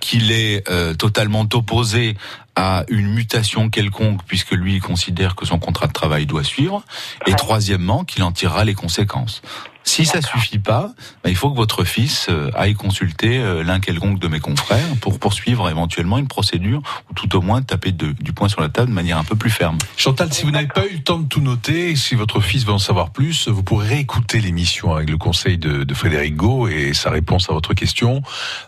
qu'il 0.00 0.32
est 0.32 0.68
euh, 0.68 0.94
totalement 0.94 1.46
opposé 1.52 2.16
à 2.56 2.84
une 2.88 3.12
mutation 3.12 3.68
quelconque, 3.68 4.22
puisque 4.26 4.52
lui 4.52 4.76
il 4.76 4.80
considère 4.80 5.36
que 5.36 5.44
son 5.44 5.58
contrat 5.58 5.86
de 5.86 5.92
travail 5.92 6.26
doit 6.26 6.44
suivre. 6.44 6.82
Et 7.26 7.34
troisièmement, 7.34 8.04
qu'il 8.04 8.22
en 8.22 8.32
tirera 8.32 8.64
les 8.64 8.74
conséquences. 8.74 9.42
Si 9.88 10.04
ça 10.04 10.20
suffit 10.20 10.58
pas, 10.58 10.90
ben, 11.22 11.30
il 11.30 11.36
faut 11.36 11.48
que 11.48 11.56
votre 11.56 11.84
fils 11.84 12.26
euh, 12.28 12.50
aille 12.54 12.74
consulter 12.74 13.38
euh, 13.38 13.62
l'un 13.62 13.78
quelconque 13.78 14.18
de 14.18 14.26
mes 14.26 14.40
confrères 14.40 14.84
pour 15.00 15.18
poursuivre 15.20 15.70
éventuellement 15.70 16.18
une 16.18 16.26
procédure, 16.26 16.82
ou 17.08 17.14
tout 17.14 17.34
au 17.36 17.40
moins 17.40 17.62
taper 17.62 17.92
de- 17.92 18.10
du 18.20 18.32
poing 18.32 18.48
sur 18.48 18.60
la 18.60 18.68
table 18.68 18.88
de 18.90 18.94
manière 18.94 19.16
un 19.16 19.22
peu 19.24 19.36
plus 19.36 19.48
ferme. 19.48 19.78
Chantal, 19.96 20.32
si 20.32 20.42
vous 20.44 20.50
n'avez 20.50 20.66
pas 20.66 20.84
eu 20.86 20.94
le 20.94 21.02
temps 21.02 21.20
de 21.20 21.28
tout 21.28 21.40
noter, 21.40 21.94
si 21.94 22.16
votre 22.16 22.40
fils 22.40 22.66
veut 22.66 22.72
en 22.72 22.78
savoir 22.80 23.10
plus, 23.10 23.46
vous 23.48 23.62
pourrez 23.62 23.86
réécouter 23.88 24.40
l'émission 24.40 24.92
avec 24.92 25.08
le 25.08 25.16
conseil 25.18 25.56
de, 25.56 25.84
de 25.84 25.94
Frédéric 25.94 26.34
Gau 26.36 26.66
et 26.68 26.92
sa 26.92 27.10
réponse 27.10 27.48
à 27.48 27.52
votre 27.52 27.72
question. 27.72 28.22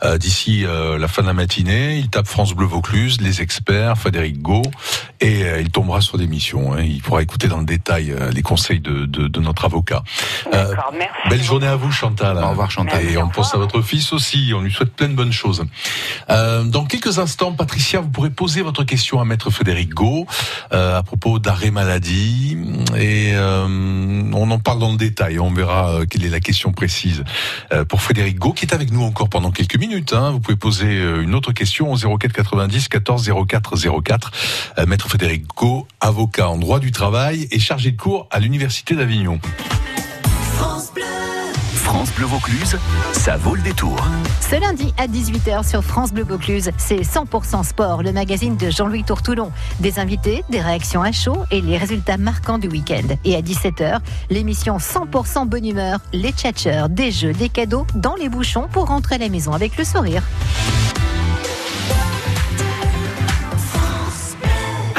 Euh, 0.04 0.18
D'ici 0.18 0.64
euh, 0.64 0.98
la 0.98 1.08
fin 1.08 1.22
de 1.22 1.26
la 1.26 1.34
matinée, 1.34 1.98
il 1.98 2.08
tape 2.10 2.28
France 2.28 2.54
Bleu 2.54 2.66
Vaucluse, 2.66 3.20
les 3.20 3.42
experts, 3.42 3.98
Frédéric 3.98 4.40
Gau, 4.40 4.62
et 5.20 5.42
euh, 5.44 5.60
il 5.60 5.70
tombera 5.70 6.00
sur 6.00 6.16
l'émission. 6.16 6.74
Hein. 6.74 6.82
Il 6.82 7.02
pourra 7.02 7.22
écouter 7.22 7.48
dans 7.48 7.58
le 7.58 7.66
détail 7.66 8.12
euh, 8.12 8.30
les 8.30 8.42
conseils 8.42 8.80
de, 8.80 9.04
de, 9.04 9.26
de 9.26 9.40
notre 9.40 9.64
avocat. 9.64 10.02
Merci. 11.14 11.28
Belle 11.30 11.42
journée 11.42 11.66
à 11.66 11.76
vous, 11.76 11.90
Chantal. 11.90 12.38
Au 12.38 12.50
revoir, 12.50 12.70
Chantal. 12.70 13.04
Et 13.04 13.18
on 13.18 13.28
pense 13.28 13.54
à 13.54 13.58
votre 13.58 13.82
fils 13.82 14.12
aussi. 14.12 14.52
On 14.54 14.60
lui 14.60 14.72
souhaite 14.72 14.92
plein 14.92 15.08
de 15.08 15.14
bonnes 15.14 15.32
choses. 15.32 15.64
Euh, 16.30 16.64
dans 16.64 16.84
quelques 16.84 17.18
instants, 17.18 17.52
Patricia, 17.52 18.00
vous 18.00 18.08
pourrez 18.08 18.30
poser 18.30 18.62
votre 18.62 18.84
question 18.84 19.20
à 19.20 19.24
Maître 19.24 19.50
Frédéric 19.50 19.90
Gau 19.90 20.26
euh, 20.72 20.98
à 20.98 21.02
propos 21.02 21.38
d'arrêt 21.38 21.70
maladie. 21.70 22.56
Et 22.96 23.32
euh, 23.34 23.66
on 24.32 24.50
en 24.50 24.58
parle 24.58 24.78
dans 24.78 24.90
le 24.90 24.96
détail. 24.96 25.38
On 25.38 25.52
verra 25.52 25.90
euh, 25.90 26.06
quelle 26.08 26.24
est 26.24 26.30
la 26.30 26.40
question 26.40 26.72
précise 26.72 27.24
euh, 27.72 27.84
pour 27.84 28.00
Frédéric 28.00 28.38
Gau, 28.38 28.52
qui 28.52 28.64
est 28.64 28.74
avec 28.74 28.90
nous 28.92 29.02
encore 29.02 29.28
pendant 29.28 29.50
quelques 29.50 29.78
minutes. 29.78 30.12
Hein. 30.12 30.30
Vous 30.30 30.40
pouvez 30.40 30.56
poser 30.56 30.86
euh, 30.86 31.22
une 31.22 31.34
autre 31.34 31.52
question 31.52 31.92
au 31.92 31.96
04 31.96 32.32
90 32.32 32.88
14 32.88 33.30
04 33.46 34.02
04. 34.02 34.30
Euh, 34.78 34.86
Maître 34.86 35.08
Frédéric 35.08 35.46
Gau, 35.56 35.86
avocat 36.00 36.48
en 36.48 36.56
droit 36.56 36.78
du 36.78 36.92
travail 36.92 37.48
et 37.50 37.58
chargé 37.58 37.90
de 37.90 38.00
cours 38.00 38.28
à 38.30 38.38
l'Université 38.38 38.94
d'Avignon. 38.94 39.40
France 41.88 42.12
Bleu 42.14 42.26
Vaucluse, 42.26 42.78
ça 43.14 43.38
vaut 43.38 43.54
le 43.54 43.62
détour. 43.62 43.96
Ce 44.42 44.60
lundi 44.60 44.92
à 44.98 45.06
18h 45.06 45.66
sur 45.66 45.82
France 45.82 46.12
Bleu 46.12 46.22
Vaucluse, 46.22 46.70
c'est 46.76 47.00
100% 47.00 47.64
sport, 47.64 48.02
le 48.02 48.12
magazine 48.12 48.58
de 48.58 48.68
Jean-Louis 48.68 49.04
Tourtoulon. 49.04 49.50
Des 49.80 49.98
invités, 49.98 50.44
des 50.50 50.60
réactions 50.60 51.00
à 51.00 51.12
chaud 51.12 51.38
et 51.50 51.62
les 51.62 51.78
résultats 51.78 52.18
marquants 52.18 52.58
du 52.58 52.68
week-end. 52.68 53.16
Et 53.24 53.34
à 53.34 53.40
17h, 53.40 54.00
l'émission 54.28 54.76
100% 54.76 55.46
bonne 55.46 55.64
humeur, 55.64 56.00
les 56.12 56.32
tchatcheurs, 56.32 56.90
des 56.90 57.10
jeux, 57.10 57.32
des 57.32 57.48
cadeaux 57.48 57.86
dans 57.94 58.16
les 58.16 58.28
bouchons 58.28 58.68
pour 58.70 58.88
rentrer 58.88 59.14
à 59.14 59.18
la 59.18 59.30
maison 59.30 59.52
avec 59.52 59.78
le 59.78 59.84
sourire. 59.84 60.22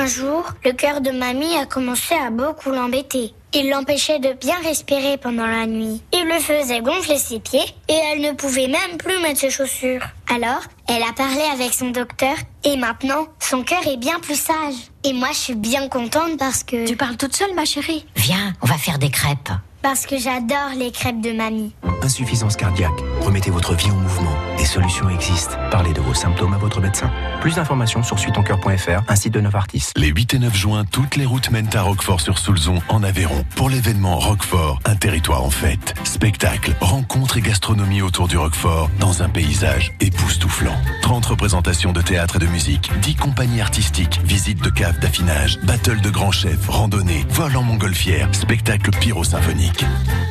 Jour 0.10 0.44
le 0.66 0.74
cœur 0.74 1.02
de 1.02 1.12
mamie 1.12 1.56
a 1.56 1.66
commencé 1.66 2.16
à 2.16 2.32
beaucoup 2.32 2.72
l'embêter. 2.72 3.34
Il 3.54 3.70
l'empêchait 3.70 4.20
de 4.20 4.34
bien 4.34 4.56
respirer 4.64 5.18
pendant 5.18 5.48
la 5.48 5.66
nuit. 5.66 6.02
Il 6.14 6.26
le 6.26 6.40
faisait 6.40 6.82
gonfler 6.82 7.18
ses 7.18 7.40
pieds 7.40 7.64
et 7.88 7.94
elle 7.94 8.22
ne 8.22 8.32
pouvait 8.34 8.68
même 8.68 8.98
plus 8.98 9.20
mettre 9.22 9.40
ses 9.40 9.50
chaussures. 9.50 10.04
Alors, 10.32 10.62
elle 10.88 11.02
a 11.02 11.14
parlé 11.14 11.42
avec 11.54 11.74
son 11.74 11.90
docteur 11.90 12.36
et 12.64 12.78
maintenant, 12.78 13.28
son 13.40 13.64
cœur 13.64 13.88
est 13.88 13.98
bien 13.98 14.20
plus 14.20 14.40
sage. 14.40 14.76
Et 15.04 15.14
moi, 15.14 15.30
je 15.32 15.38
suis 15.38 15.56
bien 15.56 15.88
contente 15.88 16.38
parce 16.38 16.64
que... 16.64 16.86
Tu 16.86 16.96
parles 16.96 17.18
toute 17.18 17.36
seule, 17.36 17.56
ma 17.56 17.66
chérie 17.66 18.06
Viens, 18.16 18.54
on 18.62 18.68
va 18.68 18.78
faire 18.78 19.00
des 19.00 19.10
crêpes. 19.10 19.50
Parce 19.82 20.06
que 20.06 20.18
j'adore 20.18 20.72
les 20.78 20.92
crêpes 20.92 21.22
de 21.22 21.32
mamie. 21.32 21.72
Insuffisance 22.04 22.58
cardiaque. 22.58 22.92
Remettez 23.22 23.50
votre 23.50 23.74
vie 23.76 23.90
en 23.90 23.96
mouvement. 23.96 24.36
Des 24.58 24.66
solutions 24.66 25.10
existent. 25.10 25.56
Parlez 25.72 25.94
de 25.94 26.02
vos 26.02 26.14
symptômes 26.14 26.54
à 26.54 26.58
votre 26.58 26.82
médecin. 26.82 27.10
Plus 27.40 27.56
d'informations 27.56 28.04
sur 28.04 28.20
suitoncoeur.fr, 28.20 29.04
un 29.08 29.16
site 29.16 29.34
de 29.34 29.40
Novartis. 29.40 29.92
Les 29.96 30.08
8 30.08 30.34
et 30.34 30.40
9 30.40 30.54
juin, 30.56 30.84
toutes 30.84 31.16
les 31.16 31.26
routes 31.26 31.50
mènent 31.52 31.70
à 31.74 31.82
Roquefort-sur-Soulzon, 31.82 32.82
en 32.90 33.04
Aveyron, 33.04 33.46
pour 33.56 33.70
l'événement 33.70 34.20
Roquefort, 34.20 34.80
un 34.84 34.96
territoire 34.96 35.44
en 35.44 35.50
fête. 35.50 35.94
Spectacle, 36.04 36.76
rencontres 36.82 37.38
et 37.38 37.42
gastronomie 37.42 38.02
autour 38.02 38.28
du 38.28 38.38
Roquefort, 38.38 38.90
dans 39.00 39.24
un 39.24 39.30
paysage 39.30 39.94
époustouflant. 40.02 40.78
30 41.04 41.26
représentations 41.26 41.94
de 41.94 42.02
théâtre 42.02 42.36
et 42.36 42.40
de 42.40 42.48
musique, 42.48 42.92
10 43.02 43.16
compagnies 43.16 43.62
artistiques, 43.62 44.20
visites 44.26 44.62
de 44.62 44.70
caves 44.70 45.00
d'affinage, 45.00 45.58
battle 45.64 46.02
de 46.02 46.10
grands 46.10 46.34
chefs, 46.34 46.68
randonnées, 46.68 47.26
vol 47.30 47.56
en 47.56 47.64
montgolfière, 47.64 48.28
spectacle 48.36 48.90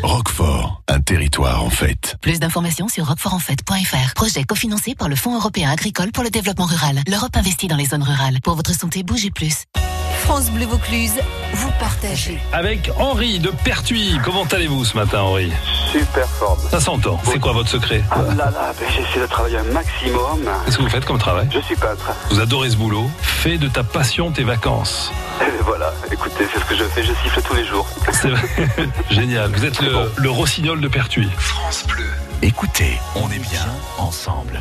Roquefort, 0.02 0.82
un 0.88 1.00
territoire 1.00 1.62
en 1.62 1.70
fête. 1.70 2.16
Plus 2.20 2.40
d'informations 2.40 2.88
sur 2.88 3.06
roquefortenfête.fr. 3.06 4.14
Projet 4.14 4.44
cofinancé 4.44 4.94
par 4.94 5.08
le 5.08 5.16
Fonds 5.16 5.34
européen 5.34 5.70
agricole 5.70 6.12
pour 6.12 6.24
le 6.24 6.30
développement 6.30 6.66
rural. 6.66 7.00
L'Europe 7.06 7.36
investit 7.36 7.68
dans 7.68 7.76
les 7.76 7.86
zones 7.86 8.02
rurales. 8.02 8.38
Pour 8.42 8.54
votre 8.54 8.74
santé, 8.74 9.02
bougez 9.02 9.30
plus. 9.30 9.64
France 10.28 10.50
Bleu 10.50 10.66
Vaucluse, 10.66 11.14
vous 11.54 11.70
partagez. 11.80 12.38
Avec 12.52 12.90
Henri 12.98 13.38
de 13.38 13.50
Pertuis. 13.64 14.18
Comment 14.22 14.44
allez-vous 14.44 14.84
ce 14.84 14.94
matin, 14.94 15.22
Henri 15.22 15.50
Super 15.90 16.28
forme. 16.28 16.60
Ça 16.70 16.80
s'entend. 16.80 17.18
C'est 17.24 17.38
quoi 17.38 17.52
votre 17.52 17.70
secret 17.70 18.04
Ah 18.10 18.18
là 18.36 18.50
là, 18.50 18.74
ben, 18.78 18.86
j'essaie 18.94 19.20
de 19.22 19.26
travailler 19.26 19.56
un 19.56 19.72
maximum. 19.72 20.46
Qu'est-ce 20.66 20.76
que 20.76 20.82
vous 20.82 20.90
faites 20.90 21.06
comme 21.06 21.16
travail 21.16 21.48
Je 21.50 21.60
suis 21.60 21.76
peintre. 21.76 22.12
Vous 22.28 22.40
adorez 22.40 22.68
ce 22.68 22.76
boulot. 22.76 23.10
Fais 23.22 23.56
de 23.56 23.68
ta 23.68 23.82
passion 23.82 24.30
tes 24.30 24.44
vacances. 24.44 25.10
Et 25.40 25.62
voilà, 25.62 25.94
écoutez, 26.12 26.46
c'est 26.52 26.60
ce 26.60 26.64
que 26.66 26.76
je 26.76 26.84
fais, 26.84 27.02
je 27.02 27.14
siffle 27.22 27.40
tous 27.40 27.54
les 27.54 27.64
jours. 27.64 27.86
C'est 28.12 28.28
vrai. 28.28 28.48
Génial. 29.10 29.50
Vous 29.50 29.64
êtes 29.64 29.80
le, 29.80 30.12
le 30.18 30.28
rossignol 30.30 30.82
de 30.82 30.88
Pertuis. 30.88 31.30
France 31.38 31.86
Bleu. 31.88 32.04
Écoutez, 32.42 33.00
on 33.14 33.30
est 33.30 33.38
bien 33.38 33.66
ensemble. 33.96 34.60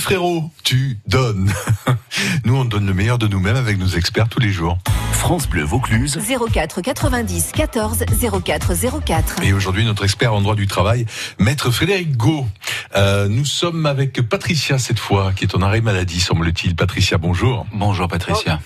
Frérot, 0.00 0.50
tu 0.64 0.98
donnes. 1.06 1.52
Nous, 2.44 2.56
on 2.56 2.64
donne 2.64 2.86
le 2.86 2.94
meilleur 2.94 3.18
de 3.18 3.26
nous-mêmes 3.26 3.56
avec 3.56 3.78
nos 3.78 3.86
experts 3.86 4.30
tous 4.30 4.40
les 4.40 4.50
jours. 4.50 4.78
France 5.12 5.46
Bleu 5.46 5.62
Vaucluse. 5.62 6.18
04 6.52 6.80
90 6.80 7.52
14 7.52 8.04
04 8.42 8.72
04. 9.04 9.42
Et 9.42 9.52
aujourd'hui, 9.52 9.84
notre 9.84 10.04
expert 10.04 10.32
en 10.32 10.40
droit 10.40 10.54
du 10.54 10.66
travail, 10.66 11.04
maître 11.38 11.70
Frédéric 11.70 12.16
Gau. 12.16 12.46
Euh, 12.96 13.28
nous 13.28 13.44
sommes 13.44 13.84
avec 13.84 14.26
Patricia 14.26 14.78
cette 14.78 14.98
fois, 14.98 15.32
qui 15.36 15.44
est 15.44 15.54
en 15.54 15.60
arrêt 15.60 15.82
maladie, 15.82 16.20
semble-t-il. 16.20 16.74
Patricia, 16.74 17.18
bonjour. 17.18 17.66
Bonjour 17.72 18.08
Patricia. 18.08 18.58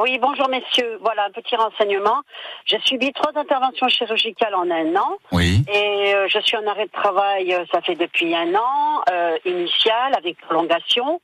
Oui, 0.00 0.18
bonjour 0.20 0.48
messieurs. 0.48 0.98
Voilà 1.00 1.24
un 1.24 1.30
petit 1.30 1.56
renseignement. 1.56 2.22
J'ai 2.66 2.78
subi 2.84 3.12
trois 3.12 3.32
interventions 3.34 3.88
chirurgicales 3.88 4.54
en 4.54 4.70
un 4.70 4.94
an. 4.94 5.16
Oui. 5.32 5.64
Et 5.72 6.14
euh, 6.14 6.28
je 6.28 6.38
suis 6.40 6.56
en 6.56 6.66
arrêt 6.66 6.86
de 6.86 6.92
travail, 6.92 7.52
euh, 7.52 7.64
ça 7.72 7.80
fait 7.80 7.96
depuis 7.96 8.34
un 8.34 8.54
an, 8.54 9.02
euh, 9.10 9.36
initial, 9.44 10.14
avec 10.16 10.38
prolongation. 10.40 11.20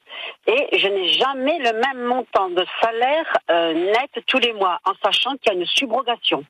Et 0.46 0.76
je 0.76 0.88
n'ai 0.88 1.12
jamais 1.12 1.58
le 1.58 1.72
même 1.72 2.04
montant 2.04 2.48
de 2.48 2.64
salaire 2.80 3.38
net 3.48 4.10
tous 4.26 4.38
les 4.38 4.52
mois, 4.52 4.80
en 4.84 4.92
sachant 5.04 5.36
qu'il 5.36 5.52
y 5.52 5.56
a 5.56 5.58
une 5.58 5.66
subrogation. 5.66 6.44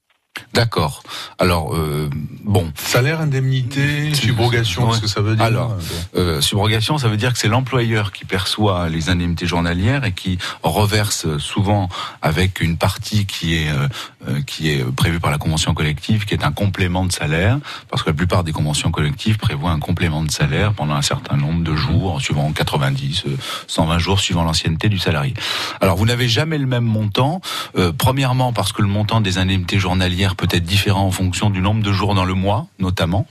D'accord. 0.53 1.03
Alors, 1.39 1.75
euh, 1.75 2.09
bon. 2.45 2.73
Salaire, 2.77 3.21
indemnité, 3.21 4.15
subrogation, 4.15 4.89
qu'est-ce 4.89 5.01
que 5.01 5.07
ça 5.07 5.21
veut 5.21 5.37
dire 5.37 5.45
Alors, 5.45 5.77
euh, 6.17 6.41
subrogation, 6.41 6.99
ça 6.99 7.09
veut 7.09 7.17
dire 7.17 7.33
que 7.33 7.39
c'est 7.39 7.49
l'employeur 7.49 8.13
qui 8.13 8.25
perçoit 8.25 8.89
les 8.89 9.09
indemnités 9.09 9.47
journalières 9.47 10.05
et 10.05 10.13
qui 10.13 10.39
reverse 10.63 11.39
souvent 11.39 11.89
avec 12.23 12.61
une 12.61 12.77
partie 12.77 13.27
qui 13.27 13.57
est 13.57 13.71
euh, 13.71 13.89
euh, 14.29 14.41
qui 14.47 14.71
est 14.71 14.85
prévue 14.95 15.21
par 15.21 15.31
la 15.31 15.39
convention 15.39 15.75
collective, 15.75 16.25
qui 16.25 16.33
est 16.35 16.45
un 16.45 16.53
complément 16.53 17.05
de 17.05 17.13
salaire, 17.13 17.59
parce 17.91 18.03
que 18.03 18.11
la 18.11 18.15
plupart 18.15 18.43
des 18.43 18.53
conventions 18.53 18.91
collectives 18.91 19.37
prévoient 19.37 19.71
un 19.71 19.81
complément 19.81 20.23
de 20.23 20.31
salaire 20.31 20.73
pendant 20.73 20.95
un 20.95 21.03
certain 21.03 21.37
nombre 21.37 21.63
de 21.63 21.75
jours, 21.75 22.21
suivant 22.23 22.51
90, 22.51 23.25
euh, 23.27 23.37
120 23.67 23.99
jours, 23.99 24.21
suivant 24.21 24.45
l'ancienneté 24.45 24.89
du 24.89 24.99
salarié. 24.99 25.35
Alors, 25.81 25.97
vous 25.97 26.07
n'avez 26.07 26.29
jamais 26.29 26.57
le 26.59 26.67
même 26.67 26.85
montant. 26.85 27.41
euh, 27.77 27.93
premièrement, 27.97 28.53
parce 28.53 28.73
que 28.73 28.83
le 28.83 28.89
montant 28.89 29.21
des 29.21 29.39
indemnités 29.39 29.79
journalières 29.79 30.37
peut 30.37 30.49
être 30.51 30.65
différent 30.65 31.07
en 31.07 31.11
fonction 31.11 31.51
du 31.51 31.61
nombre 31.61 31.83
de 31.83 31.93
jours 31.93 32.15
dans 32.15 32.25
le 32.25 32.34
mois, 32.35 32.67
notamment 32.79 33.27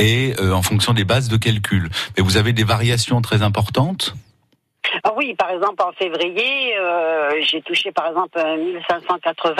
et 0.00 0.34
euh, 0.40 0.52
en 0.52 0.62
fonction 0.62 0.92
des 0.92 1.04
bases 1.04 1.28
de 1.28 1.36
calcul. 1.36 1.88
Mais 2.16 2.22
vous 2.24 2.36
avez 2.36 2.52
des 2.52 2.64
variations 2.64 3.22
très 3.22 3.42
importantes? 3.42 4.14
Ah 5.04 5.12
oui, 5.16 5.34
par 5.36 5.50
exemple, 5.50 5.80
en 5.82 5.92
février, 5.92 6.76
euh, 6.76 7.30
j'ai 7.48 7.62
touché 7.62 7.92
par 7.92 8.08
exemple 8.08 8.38
euh, 8.38 8.56
1580 8.56 9.54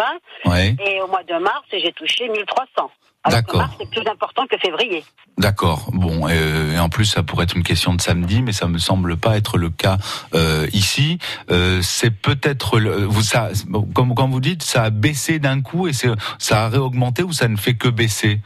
Ouais. 0.47 0.75
et 0.85 1.01
au 1.01 1.07
mois 1.07 1.23
de 1.23 1.35
mars, 1.35 1.63
j'ai 1.71 1.93
touché 1.93 2.29
1300. 2.29 2.91
Alors 3.25 3.39
que 3.41 3.45
D'accord. 3.47 3.61
mars, 3.61 3.75
c'est 3.79 3.89
plus 3.91 4.07
important 4.11 4.47
que 4.49 4.57
février. 4.59 5.05
D'accord. 5.39 5.91
Bon, 5.93 6.27
euh, 6.29 6.75
et 6.75 6.79
en 6.79 6.89
plus, 6.89 7.05
ça 7.05 7.23
pourrait 7.23 7.45
être 7.45 7.57
une 7.57 7.63
question 7.63 7.95
de 7.95 8.01
samedi, 8.01 8.43
mais 8.43 8.53
ça 8.53 8.67
me 8.67 8.79
semble 8.79 9.17
pas 9.17 9.37
être 9.37 9.59
le 9.59 9.71
cas 9.71 9.97
euh, 10.35 10.67
ici. 10.73 11.19
Euh, 11.51 11.81
c'est 11.83 12.11
peut-être 12.11 12.81
le- 12.81 13.05
vous 13.05 13.23
ça, 13.23 13.51
comme 13.95 14.15
quand 14.15 14.29
vous 14.29 14.41
dites, 14.41 14.63
ça 14.65 14.83
a 14.85 14.91
baissé 14.91 15.39
d'un 15.39 15.63
coup 15.63 15.87
et 15.87 15.93
c'est 15.93 16.09
ça 16.39 16.65
a 16.65 16.69
réaugmenté 16.69 17.23
ou 17.23 17.33
ça 17.33 17.47
ne 17.47 17.57
fait 17.57 17.75
que 17.75 17.89
baisser? 17.89 18.41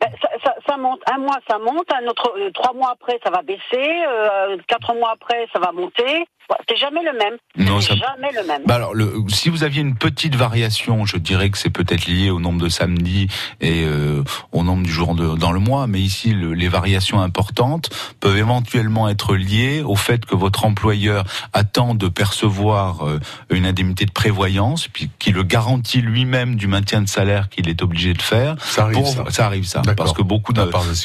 Ben, 0.00 0.10
ça, 0.22 0.28
ça, 0.44 0.54
ça 0.66 0.76
monte, 0.76 1.00
un 1.12 1.18
mois 1.18 1.38
ça 1.48 1.58
monte, 1.58 1.86
un 1.92 2.06
autre 2.06 2.32
euh, 2.38 2.50
trois 2.52 2.72
mois 2.74 2.90
après 2.92 3.18
ça 3.24 3.30
va 3.30 3.42
baisser, 3.42 3.62
euh, 3.74 4.56
quatre 4.68 4.94
mois 4.94 5.10
après 5.12 5.48
ça 5.52 5.58
va 5.58 5.72
monter. 5.72 6.26
C'est 6.68 6.76
jamais 6.76 7.00
le 7.02 7.18
même. 7.18 7.34
Non, 7.56 7.80
C'est 7.80 7.88
ça- 7.88 7.94
jamais 8.16 8.32
le 8.34 8.46
même. 8.46 8.62
Bah 8.66 8.76
alors, 8.76 8.94
le, 8.94 9.12
si 9.28 9.48
vous 9.50 9.64
aviez 9.64 9.80
une 9.82 9.96
petite 9.96 10.34
variation, 10.34 11.04
je 11.06 11.16
dirais 11.16 11.50
que 11.50 11.58
c'est 11.58 11.70
peut-être 11.70 12.06
lié 12.06 12.30
au 12.30 12.40
nombre 12.40 12.60
de 12.62 12.68
samedis 12.68 13.28
et 13.60 13.84
euh, 13.84 14.22
au 14.52 14.62
nombre 14.64 14.82
du 14.82 14.90
jour 14.90 15.14
de, 15.14 15.36
dans 15.36 15.52
le 15.52 15.60
mois. 15.60 15.86
Mais 15.86 16.00
ici, 16.00 16.30
le- 16.32 16.54
les 16.54 16.68
variations 16.68 17.20
importantes 17.20 17.90
peuvent 18.20 18.36
éventuellement 18.38 19.08
être 19.08 19.34
liées 19.34 19.82
au 19.82 19.96
fait 19.96 20.24
que 20.24 20.34
votre 20.34 20.64
employeur 20.64 21.24
attend 21.52 21.94
de 21.94 22.08
percevoir 22.08 23.06
euh, 23.06 23.20
une 23.50 23.66
indemnité 23.66 24.06
de 24.06 24.12
prévoyance, 24.12 24.88
puis 24.88 25.10
qui 25.18 25.32
le 25.32 25.42
garantit 25.42 26.00
lui-même 26.00 26.54
du 26.56 26.66
maintien 26.66 27.02
de 27.02 27.08
salaire 27.08 27.48
qu'il 27.48 27.68
est 27.68 27.82
obligé 27.82 28.12
de 28.14 28.22
faire. 28.22 28.56
Ça 28.64 28.84
arrive, 28.84 28.96
ça. 29.30 29.46
arrive 29.46 29.64
ça, 29.66 29.82
parce 29.96 30.12
que 30.12 30.22
beaucoup 30.22 30.52
de- 30.52 30.60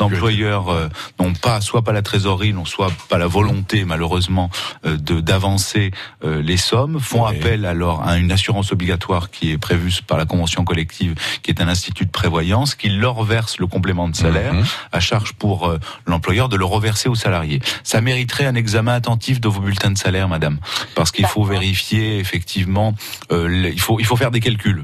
d'employeurs 0.10 0.70
euh, 0.70 0.88
n'ont 1.20 1.34
pas, 1.34 1.60
soit 1.62 1.82
pas 1.82 1.92
la 1.92 2.02
trésorerie, 2.02 2.54
n'ont 2.54 2.66
soit 2.66 2.92
pas 3.10 3.18
la 3.18 3.28
volonté, 3.28 3.84
malheureusement, 3.86 4.50
euh, 4.86 4.98
de 4.98 5.20
d'avancer 5.34 5.90
euh, 6.24 6.44
les 6.44 6.58
sommes, 6.58 7.00
font 7.00 7.26
appel 7.26 7.66
alors 7.66 8.08
à 8.08 8.18
une 8.18 8.32
assurance 8.32 8.72
obligatoire 8.72 9.32
qui 9.32 9.50
est 9.52 9.58
prévue 9.58 9.92
par 10.06 10.18
la 10.20 10.26
convention 10.26 10.64
collective, 10.64 11.16
qui 11.42 11.50
est 11.50 11.60
un 11.60 11.68
institut 11.68 12.06
de 12.06 12.12
prévoyance, 12.12 12.76
qui 12.76 12.90
leur 12.90 13.24
verse 13.24 13.58
le 13.58 13.66
complément 13.66 14.08
de 14.08 14.16
salaire, 14.16 14.54
Mhm. 14.54 14.64
à 14.92 15.00
charge 15.00 15.34
pour 15.34 15.68
euh, 15.68 15.80
l'employeur 16.06 16.50
de 16.50 16.56
le 16.56 16.66
reverser 16.66 17.10
aux 17.10 17.16
salariés. 17.16 17.60
Ça 17.84 18.00
mériterait 18.00 18.46
un 18.46 18.54
examen 18.54 18.94
attentif 18.94 19.42
de 19.42 19.48
vos 19.48 19.60
bulletins 19.60 19.90
de 19.92 19.98
salaire, 19.98 20.28
madame, 20.30 20.60
parce 20.94 21.12
qu'il 21.12 21.26
faut 21.26 21.44
vérifier 21.46 22.20
effectivement, 22.20 22.94
euh, 23.32 23.48
les- 23.50 23.72
il 23.72 23.80
faut 23.82 24.00
il 24.00 24.06
faut 24.06 24.16
faire 24.16 24.30
des 24.32 24.40
calculs. 24.40 24.84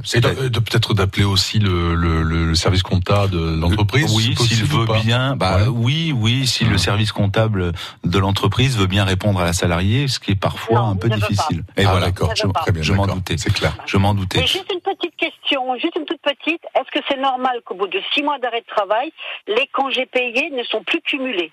De- 0.49 0.59
peut-être 0.59 0.93
d'appeler 0.95 1.25
aussi 1.25 1.59
le, 1.59 1.93
le, 1.93 2.23
le- 2.23 2.55
service 2.55 2.81
comptable 2.81 3.31
de 3.33 3.55
l'entreprise. 3.61 4.11
Oui, 4.15 4.33
c'est 4.37 4.55
s'il 4.55 4.65
veut 4.65 4.87
bien. 5.03 5.35
Bah 5.35 5.59
oui, 5.71 6.11
oui, 6.15 6.47
si 6.47 6.65
le 6.65 6.77
service 6.79 7.11
comptable 7.11 7.71
de 8.03 8.17
l'entreprise 8.19 8.75
veut 8.77 8.87
bien 8.87 9.03
répondre 9.05 9.39
à 9.39 9.45
la 9.45 9.53
salariée, 9.53 10.07
ce 10.07 10.19
qui 10.19 10.31
est 10.31 10.35
parfois 10.39 10.79
un 10.79 10.95
peu 10.95 11.09
difficile. 11.09 11.63
pas. 11.63 11.81
Et 11.81 11.85
Ah, 11.85 11.91
voilà, 11.91 12.05
d'accord, 12.07 12.33
je, 12.35 12.43
ne 12.43 12.47
veut 12.47 12.53
pas. 12.53 12.61
très 12.61 12.71
bien, 12.71 12.81
je 12.81 12.93
m'en 12.93 13.03
d'accord, 13.03 13.15
doutais. 13.17 13.37
C'est 13.37 13.53
clair. 13.53 13.73
Je 13.85 13.97
m'en 13.97 14.13
doutais. 14.13 14.39
Et 14.39 14.47
juste 14.47 14.71
une 14.73 14.81
petite 14.81 15.15
question, 15.17 15.75
juste 15.77 15.95
une 15.97 16.05
toute 16.05 16.21
petite. 16.21 16.61
Est-ce 16.75 16.91
que 16.91 17.03
c'est 17.07 17.19
normal 17.19 17.61
qu'au 17.65 17.75
bout 17.75 17.87
de 17.87 18.01
six 18.13 18.23
mois 18.23 18.39
d'arrêt 18.39 18.61
de 18.61 18.65
travail, 18.75 19.11
les 19.47 19.67
congés 19.73 20.05
payés 20.05 20.49
ne 20.51 20.63
sont 20.63 20.83
plus 20.83 21.01
cumulés? 21.01 21.51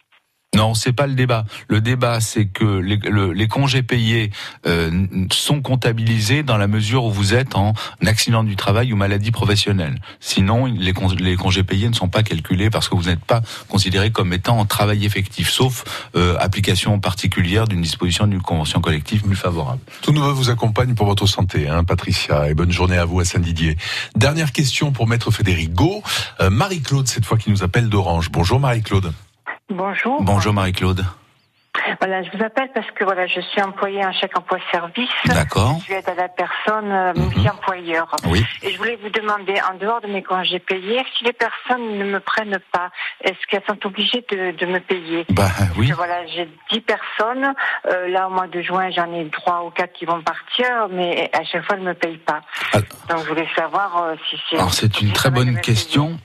Non, 0.54 0.72
c'est 0.72 0.94
pas 0.94 1.06
le 1.06 1.12
débat. 1.14 1.44
Le 1.68 1.82
débat, 1.82 2.18
c'est 2.20 2.46
que 2.46 2.64
les, 2.78 2.96
le- 2.96 3.32
les 3.35 3.46
congés 3.46 3.82
payés 3.82 4.30
euh, 4.66 5.06
sont 5.30 5.61
comptabilisés 5.61 6.42
dans 6.44 6.56
la 6.56 6.66
mesure 6.66 7.04
où 7.04 7.11
vous 7.11 7.35
êtes 7.35 7.54
en 7.56 7.74
accident 8.06 8.42
du 8.42 8.56
travail 8.56 8.90
ou 8.90 8.96
maladie 8.96 9.32
professionnelle. 9.32 10.00
Sinon, 10.18 10.64
les, 10.64 10.94
con- 10.94 11.09
les 11.18 11.37
congés 11.37 11.62
payés 11.62 11.90
ne 11.90 11.94
sont 11.94 12.09
pas 12.09 12.22
calculés 12.22 12.70
parce 12.70 12.88
que 12.88 12.94
vous 12.94 13.02
n'êtes 13.02 13.22
pas 13.22 13.42
considéré 13.68 14.11
comme 14.11 14.32
étant 14.32 14.59
en 14.59 14.64
travail 14.64 15.04
effectif, 15.04 15.50
sauf 15.50 15.85
euh, 16.16 16.37
application 16.40 17.00
particulière 17.00 17.68
d'une 17.68 17.82
disposition 17.82 18.26
d'une 18.26 18.40
convention 18.40 18.80
collective 18.80 19.22
plus 19.24 19.37
favorable. 19.37 19.80
Tout 20.00 20.12
nouveau 20.12 20.32
vous 20.32 20.48
accompagne 20.48 20.94
pour 20.94 21.04
votre 21.06 21.26
santé, 21.26 21.68
hein, 21.68 21.85
Patricia, 21.85 22.48
et 22.48 22.54
bonne 22.54 22.72
journée 22.72 22.96
à 22.96 23.04
vous 23.04 23.20
à 23.20 23.26
Saint-Didier. 23.26 23.76
Dernière 24.14 24.52
question 24.52 24.90
pour 24.90 25.06
Maître 25.06 25.30
Frédéric 25.30 25.74
Go. 25.74 26.02
Euh, 26.40 26.48
Marie-Claude, 26.48 27.09
cette 27.09 27.26
fois, 27.26 27.37
qui 27.37 27.50
nous 27.50 27.62
appelle 27.62 27.90
d'Orange. 27.90 28.30
Bonjour 28.30 28.59
Marie-Claude. 28.59 29.12
Bonjour. 29.68 30.22
Bonjour 30.22 30.52
Marie-Claude. 30.52 31.05
Voilà, 32.00 32.22
je 32.22 32.30
vous 32.36 32.42
appelle 32.42 32.70
parce 32.74 32.90
que 32.92 33.04
voilà, 33.04 33.26
je 33.26 33.40
suis 33.40 33.62
employée 33.62 34.04
en 34.04 34.12
chèque 34.12 34.36
emploi 34.36 34.58
service. 34.70 35.08
D'accord. 35.26 35.78
Je 35.86 35.94
aide 35.94 36.08
à 36.08 36.14
la 36.14 36.28
personne 36.28 36.90
euh, 36.90 37.12
multi-employeur. 37.14 38.14
Oui. 38.26 38.44
Et 38.62 38.72
je 38.72 38.78
voulais 38.78 38.98
vous 39.02 39.10
demander, 39.10 39.54
en 39.70 39.76
dehors 39.78 40.00
de 40.00 40.08
mes 40.08 40.22
congés 40.22 40.58
payés, 40.58 41.02
si 41.16 41.24
les 41.24 41.32
personnes 41.32 41.98
ne 41.98 42.04
me 42.04 42.20
prennent 42.20 42.58
pas, 42.72 42.90
est-ce 43.22 43.46
qu'elles 43.48 43.64
sont 43.68 43.86
obligées 43.86 44.24
de, 44.30 44.56
de 44.56 44.66
me 44.66 44.80
payer? 44.80 45.26
Bah 45.30 45.50
oui. 45.76 45.90
Que 45.90 45.94
voilà, 45.94 46.26
j'ai 46.26 46.48
10 46.72 46.80
personnes. 46.80 47.54
Euh, 47.90 48.08
là, 48.08 48.28
au 48.28 48.30
mois 48.30 48.46
de 48.46 48.60
juin, 48.62 48.90
j'en 48.90 49.12
ai 49.12 49.28
trois 49.30 49.64
ou 49.64 49.70
quatre 49.70 49.92
qui 49.92 50.04
vont 50.04 50.22
partir, 50.22 50.88
mais 50.90 51.30
à 51.32 51.44
chaque 51.44 51.64
fois, 51.64 51.76
elles 51.76 51.82
ne 51.82 51.88
me 51.88 51.94
payent 51.94 52.18
pas. 52.18 52.40
Donc, 53.08 53.24
je 53.24 53.28
voulais 53.28 53.48
savoir 53.54 54.02
euh, 54.02 54.14
si 54.28 54.36
c'est... 54.48 54.56
Alors 54.56 54.74
c'est 54.74 55.00
une 55.00 55.12
très 55.12 55.30
bonne 55.30 55.60
question. 55.60 56.18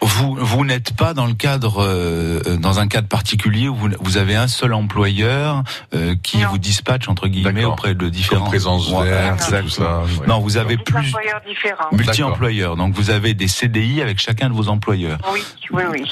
Vous 0.00 0.36
vous 0.36 0.64
n'êtes 0.64 0.96
pas 0.96 1.14
dans 1.14 1.26
le 1.26 1.34
cadre 1.34 1.82
euh, 1.82 2.40
dans 2.58 2.80
un 2.80 2.88
cadre 2.88 3.08
particulier 3.08 3.68
où 3.68 3.74
vous, 3.74 3.88
vous 4.00 4.16
avez 4.16 4.36
un 4.36 4.48
seul 4.48 4.72
employeur 4.94 5.62
euh, 5.94 6.14
qui 6.22 6.42
vous 6.44 6.58
dispatche 6.58 7.08
entre 7.08 7.26
guillemets 7.26 7.64
auprès 7.64 7.94
de 7.94 8.08
différents 8.08 8.44
présence 8.46 8.90
Ouais, 8.90 9.08
verte, 9.10 9.34
exactement. 9.34 10.02
tout 10.02 10.08
ça, 10.14 10.20
ouais. 10.20 10.26
Non, 10.28 10.38
vous 10.40 10.56
avez 10.56 10.76
plus 10.76 11.08
employeurs 11.08 11.40
différents. 11.46 11.88
multi-employeurs. 11.92 12.76
Donc 12.76 12.94
vous 12.94 13.10
avez 13.10 13.34
des 13.34 13.48
CDI 13.48 14.00
avec 14.02 14.18
chacun 14.20 14.48
de 14.48 14.54
vos 14.54 14.68
employeurs. 14.68 15.18
Oui, 15.32 15.40
oui, 15.72 15.82
oui. 15.90 16.04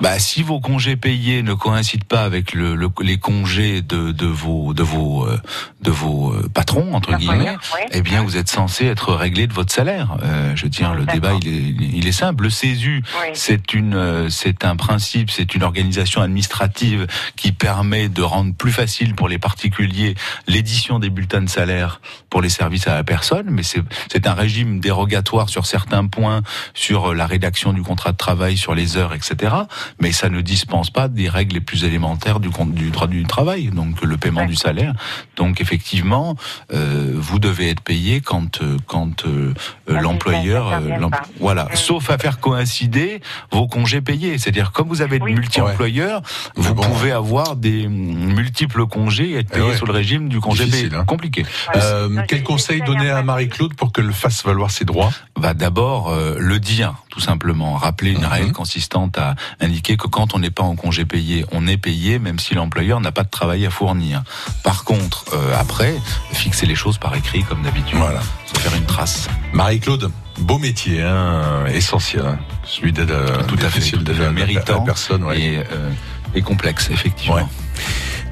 Bah, 0.00 0.18
si 0.20 0.42
vos 0.44 0.60
congés 0.60 0.94
payés 0.96 1.42
ne 1.42 1.52
coïncident 1.54 2.04
pas 2.08 2.22
avec 2.22 2.54
le, 2.54 2.76
le- 2.76 2.88
les 3.02 3.18
congés 3.18 3.82
de, 3.82 4.12
de 4.12 4.26
vos 4.26 4.72
de 4.72 4.82
vos 4.84 5.26
euh, 5.26 5.38
de 5.80 5.90
vos 5.90 6.32
euh, 6.32 6.48
patrons 6.52 6.94
entre 6.94 7.14
guillemets, 7.16 7.56
eh 7.90 8.02
bien 8.02 8.22
vous 8.22 8.36
êtes 8.36 8.48
censé 8.48 8.86
être 8.86 9.14
réglé 9.14 9.46
de 9.48 9.52
votre 9.52 9.72
salaire. 9.72 10.16
Euh, 10.22 10.52
je 10.54 10.62
veux 10.64 10.68
dire, 10.70 10.94
le 10.94 11.04
débat 11.06 11.32
il 11.42 11.48
est, 11.48 11.96
il 11.98 12.06
est 12.06 12.12
simple. 12.12 12.44
Le 12.44 12.50
CESU, 12.50 13.02
Oui. 13.20 13.28
c'est 13.34 13.74
une 13.74 13.94
euh, 13.94 14.28
c'est 14.30 14.64
un 14.64 14.76
principe, 14.76 15.30
c'est 15.30 15.54
une 15.56 15.64
organisation 15.64 16.22
administrative 16.22 17.06
qui 17.36 17.50
permet 17.52 18.08
de 18.08 18.22
rendre 18.28 18.54
plus 18.54 18.72
facile 18.72 19.14
pour 19.14 19.28
les 19.28 19.38
particuliers 19.38 20.14
l'édition 20.46 20.98
des 20.98 21.10
bulletins 21.10 21.42
de 21.42 21.48
salaire 21.48 22.00
pour 22.30 22.40
les 22.42 22.48
services 22.48 22.86
à 22.86 22.94
la 22.94 23.04
personne, 23.04 23.46
mais 23.50 23.62
c'est 23.62 23.82
c'est 24.12 24.26
un 24.26 24.34
régime 24.34 24.80
dérogatoire 24.80 25.48
sur 25.48 25.66
certains 25.66 26.06
points, 26.06 26.42
sur 26.74 27.14
la 27.14 27.26
rédaction 27.26 27.72
du 27.72 27.82
contrat 27.82 28.12
de 28.12 28.16
travail, 28.16 28.56
sur 28.56 28.74
les 28.74 28.96
heures, 28.96 29.14
etc. 29.14 29.54
Mais 30.00 30.12
ça 30.12 30.28
ne 30.28 30.40
dispense 30.40 30.90
pas 30.90 31.08
des 31.08 31.28
règles 31.28 31.54
les 31.54 31.60
plus 31.60 31.84
élémentaires 31.84 32.40
du, 32.40 32.48
droit 32.90 33.06
du 33.06 33.22
travail, 33.24 33.66
donc 33.68 34.02
le 34.02 34.16
paiement 34.16 34.44
du 34.46 34.54
salaire. 34.56 34.92
Donc 35.36 35.60
effectivement, 35.60 36.36
euh, 36.72 37.12
vous 37.16 37.38
devez 37.38 37.70
être 37.70 37.80
payé 37.80 38.20
quand 38.20 38.62
euh, 38.62 38.76
quand 38.86 39.24
euh, 39.26 39.54
euh, 39.90 40.00
l'employeur, 40.00 40.68
euh, 40.72 40.80
l'em- 40.98 41.10
voilà, 41.40 41.68
sauf 41.74 42.10
à 42.10 42.18
faire 42.18 42.40
coïncider 42.40 43.20
vos 43.50 43.66
congés 43.66 44.00
payés. 44.00 44.38
C'est-à-dire 44.38 44.72
comme 44.72 44.88
vous 44.88 45.02
avez 45.02 45.18
de 45.18 45.24
multi-employeurs, 45.24 46.22
vous 46.56 46.74
pouvez 46.74 47.12
avoir 47.12 47.56
des 47.56 47.88
multiples 48.08 48.86
congés 48.86 49.30
et 49.30 49.38
être 49.38 49.50
payé 49.50 49.64
ouais. 49.64 49.76
sous 49.76 49.86
le 49.86 49.92
régime 49.92 50.28
du 50.28 50.40
congé 50.40 50.66
payé. 50.66 50.88
hein. 50.94 51.04
Compliqué. 51.04 51.44
Euh, 51.76 52.22
quel 52.28 52.42
conseil 52.42 52.80
donner 52.82 53.10
à 53.10 53.22
Marie-Claude 53.22 53.74
pour 53.74 53.92
qu'elle 53.92 54.12
fasse 54.12 54.44
valoir 54.44 54.70
ses 54.70 54.84
droits 54.84 55.12
va 55.36 55.54
d'abord 55.54 56.08
euh, 56.10 56.36
le 56.38 56.58
dire, 56.58 56.94
tout 57.10 57.20
simplement. 57.20 57.74
Rappeler 57.74 58.12
une 58.12 58.24
règle 58.24 58.52
consistante 58.52 59.18
à 59.18 59.34
indiquer 59.60 59.96
que 59.96 60.06
quand 60.06 60.34
on 60.34 60.38
n'est 60.38 60.50
pas 60.50 60.62
en 60.64 60.74
congé 60.76 61.04
payé, 61.04 61.44
on 61.52 61.66
est 61.66 61.76
payé, 61.76 62.18
même 62.18 62.38
si 62.38 62.54
l'employeur 62.54 63.00
n'a 63.00 63.12
pas 63.12 63.22
de 63.22 63.30
travail 63.30 63.64
à 63.66 63.70
fournir. 63.70 64.22
Par 64.64 64.84
contre, 64.84 65.24
euh, 65.34 65.54
après, 65.58 65.94
fixer 66.32 66.66
les 66.66 66.74
choses 66.74 66.98
par 66.98 67.14
écrit, 67.14 67.42
comme 67.44 67.62
d'habitude. 67.62 67.98
Voilà. 67.98 68.20
Se 68.46 68.58
faire 68.60 68.74
une 68.76 68.86
trace. 68.86 69.28
Marie-Claude, 69.52 70.10
beau 70.40 70.58
métier, 70.58 71.02
hein, 71.02 71.66
essentiel, 71.72 72.24
hein, 72.26 72.38
celui 72.64 72.92
d'aide 72.92 73.10
à, 73.10 73.42
Tout 73.44 73.56
à 73.62 73.68
fait, 73.68 73.80
tout 73.80 74.04
à 74.06 74.14
fait. 74.14 74.20
à 74.22 74.24
la- 74.26 74.30
méritant 74.32 74.82
personne. 74.82 75.24
ouais. 75.24 75.40
et, 75.40 75.58
euh, 75.58 75.90
et 76.34 76.42
complexe, 76.42 76.90
effectivement. 76.90 77.48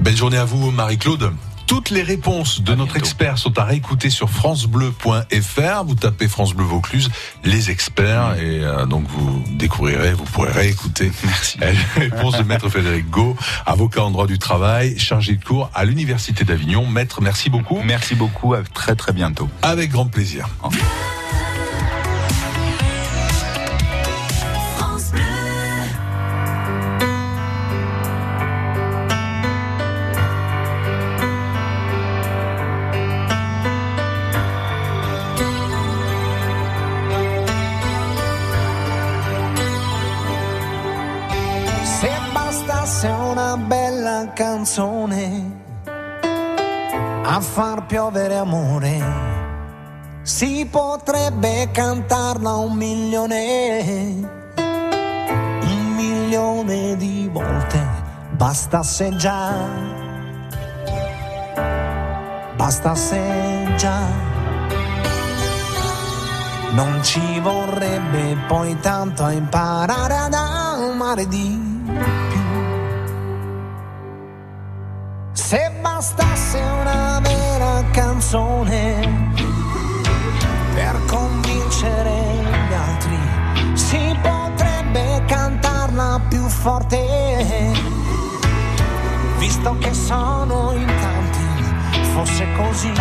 Belle 0.01 0.15
journée 0.15 0.37
à 0.37 0.45
vous, 0.45 0.71
Marie-Claude. 0.71 1.31
Toutes 1.67 1.89
les 1.89 2.01
réponses 2.01 2.61
de 2.61 2.73
notre 2.75 2.95
expert 2.95 3.37
sont 3.37 3.59
à 3.59 3.65
réécouter 3.65 4.09
sur 4.09 4.29
francebleu.fr. 4.29 5.83
Vous 5.85 5.95
tapez 5.95 6.29
France 6.29 6.53
Bleu 6.53 6.63
Vaucluse, 6.65 7.09
les 7.43 7.69
experts, 7.71 8.35
et 8.39 8.63
euh, 8.63 8.85
donc 8.85 9.05
vous 9.09 9.43
découvrirez, 9.51 10.13
vous 10.13 10.23
pourrez 10.23 10.51
réécouter 10.51 11.11
Merci. 11.25 11.57
les 11.59 12.07
réponses 12.07 12.37
de 12.37 12.43
Maître 12.43 12.69
Frédéric 12.69 13.09
Gau, 13.09 13.35
avocat 13.65 14.03
en 14.03 14.11
droit 14.11 14.27
du 14.27 14.39
travail, 14.39 14.97
chargé 14.97 15.35
de 15.35 15.43
cours 15.43 15.69
à 15.75 15.83
l'Université 15.83 16.45
d'Avignon. 16.45 16.85
Maître, 16.85 17.21
merci 17.21 17.49
beaucoup. 17.49 17.81
Merci 17.83 18.15
beaucoup, 18.15 18.53
à 18.53 18.63
très 18.63 18.95
très 18.95 19.11
bientôt. 19.11 19.49
Avec 19.61 19.91
grand 19.91 20.05
plaisir. 20.05 20.47
A 47.37 47.39
far 47.39 47.85
piovere 47.85 48.35
amore, 48.35 48.99
si 50.23 50.67
potrebbe 50.71 51.69
cantarla 51.71 52.55
un 52.55 52.73
milione, 52.73 53.83
un 54.55 55.93
milione 55.95 56.95
di 56.97 57.29
volte, 57.31 57.79
bastasse 58.31 59.15
già, 59.17 59.53
bastasse 62.55 63.71
già. 63.75 63.99
Non 66.71 67.03
ci 67.03 67.39
vorrebbe 67.39 68.35
poi 68.47 68.79
tanto 68.79 69.23
a 69.23 69.31
imparare 69.31 70.17
ad 70.17 70.33
amare 70.33 71.27
di 71.27 71.85
più. 72.29 72.45
Se 75.33 75.71
bastasse 75.81 76.59
una 76.81 76.86
canzone 78.29 79.31
per 80.73 80.99
convincere 81.05 82.11
gli 82.67 82.73
altri, 82.73 83.17
si 83.73 84.17
potrebbe 84.21 85.23
cantarla 85.25 86.19
più 86.27 86.41
forte. 86.41 87.71
Visto 89.37 89.77
che 89.79 89.93
sono 89.93 90.73
in 90.73 90.85
tanti, 90.85 92.03
fosse 92.13 92.45
così 92.57 92.91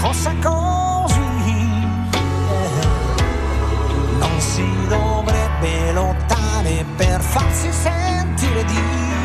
fosse 0.00 0.34
così, 0.42 1.20
eh, 2.50 2.86
non 4.18 4.40
si 4.40 4.66
dovrebbe 4.88 5.92
lottare 5.92 6.84
per 6.96 7.20
farsi 7.20 7.70
sentire 7.72 8.64
di 8.64 9.19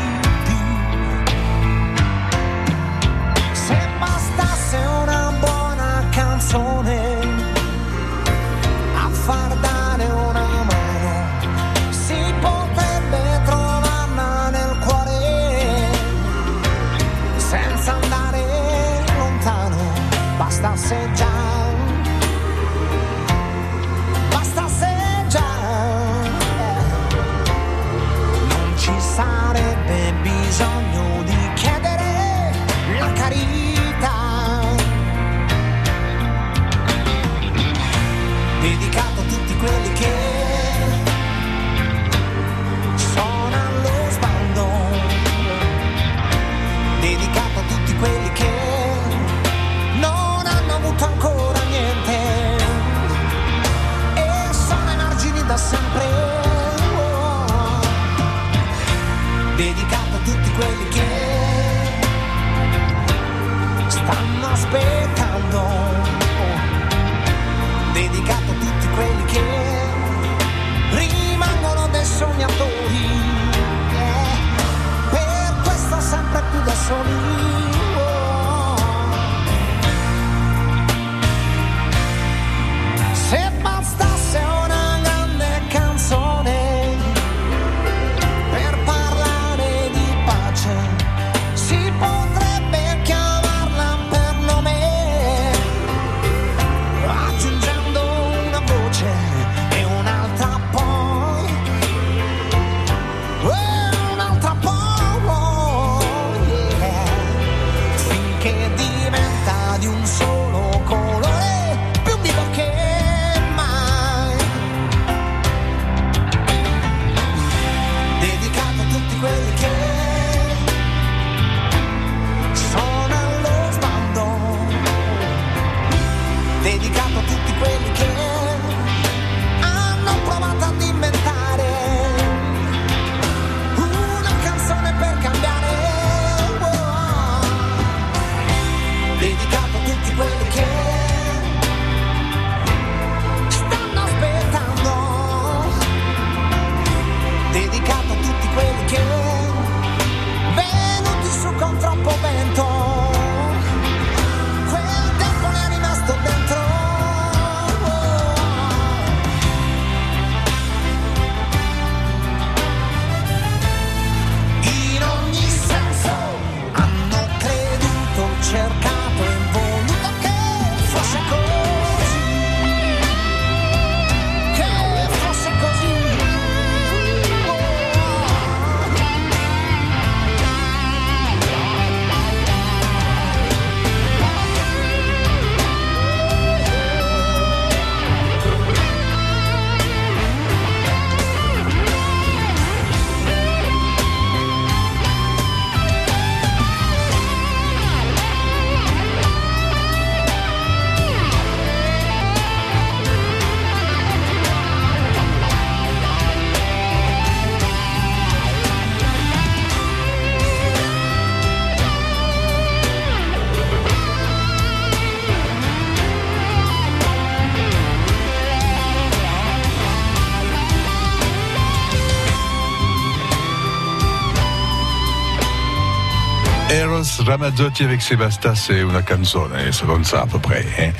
Ramazzotti 227.26 227.82
avec 227.84 228.02
Sebasta, 228.02 228.54
c'est 228.54 228.80
una 228.82 229.02
canzone, 229.02 229.50
c'est 229.72 229.84
comme 229.86 230.04
ça 230.04 230.22
à 230.22 230.26
peu 230.26 230.38
près. 230.38 230.64
hein. 230.78 230.90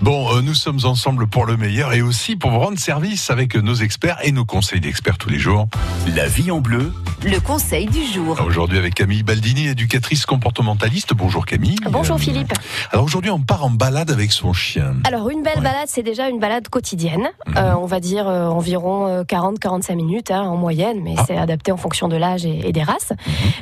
Bon, 0.00 0.34
euh, 0.34 0.40
nous 0.40 0.54
sommes 0.54 0.80
ensemble 0.84 1.26
pour 1.26 1.44
le 1.44 1.56
meilleur 1.58 1.92
et 1.92 2.00
aussi 2.00 2.36
pour 2.36 2.50
vous 2.50 2.58
rendre 2.58 2.78
service 2.78 3.30
avec 3.30 3.54
nos 3.54 3.74
experts 3.74 4.16
et 4.22 4.32
nos 4.32 4.44
conseils 4.46 4.80
d'experts 4.80 5.18
tous 5.18 5.28
les 5.28 5.38
jours. 5.38 5.68
La 6.14 6.26
vie 6.26 6.50
en 6.50 6.60
bleu. 6.60 6.92
Le 7.24 7.40
conseil 7.40 7.86
du 7.86 8.04
jour. 8.04 8.38
Aujourd'hui 8.46 8.76
avec 8.78 8.94
Camille 8.94 9.22
Baldini, 9.22 9.68
éducatrice 9.68 10.26
comportementaliste. 10.26 11.14
Bonjour 11.14 11.46
Camille. 11.46 11.76
Bonjour 11.90 12.18
Philippe. 12.18 12.52
Alors 12.92 13.04
aujourd'hui 13.06 13.30
on 13.30 13.40
part 13.40 13.64
en 13.64 13.70
balade 13.70 14.10
avec 14.10 14.30
son 14.30 14.52
chien. 14.52 14.94
Alors 15.04 15.30
une 15.30 15.42
belle 15.42 15.60
balade, 15.62 15.86
c'est 15.86 16.02
déjà 16.02 16.28
une 16.28 16.38
balade 16.38 16.68
quotidienne. 16.68 17.28
Mhm. 17.46 17.54
Euh, 17.56 17.74
on 17.76 17.86
va 17.86 18.00
dire 18.00 18.28
euh, 18.28 18.48
environ 18.48 19.22
40-45 19.22 19.94
minutes 19.96 20.30
hein, 20.30 20.42
en 20.42 20.56
moyenne, 20.56 21.00
mais 21.02 21.14
Ah. 21.16 21.24
c'est 21.26 21.36
adapté 21.36 21.72
en 21.72 21.76
fonction 21.78 22.08
de 22.08 22.16
l'âge 22.16 22.44
et, 22.44 22.68
et 22.68 22.72
des 22.72 22.82
races. 22.82 23.12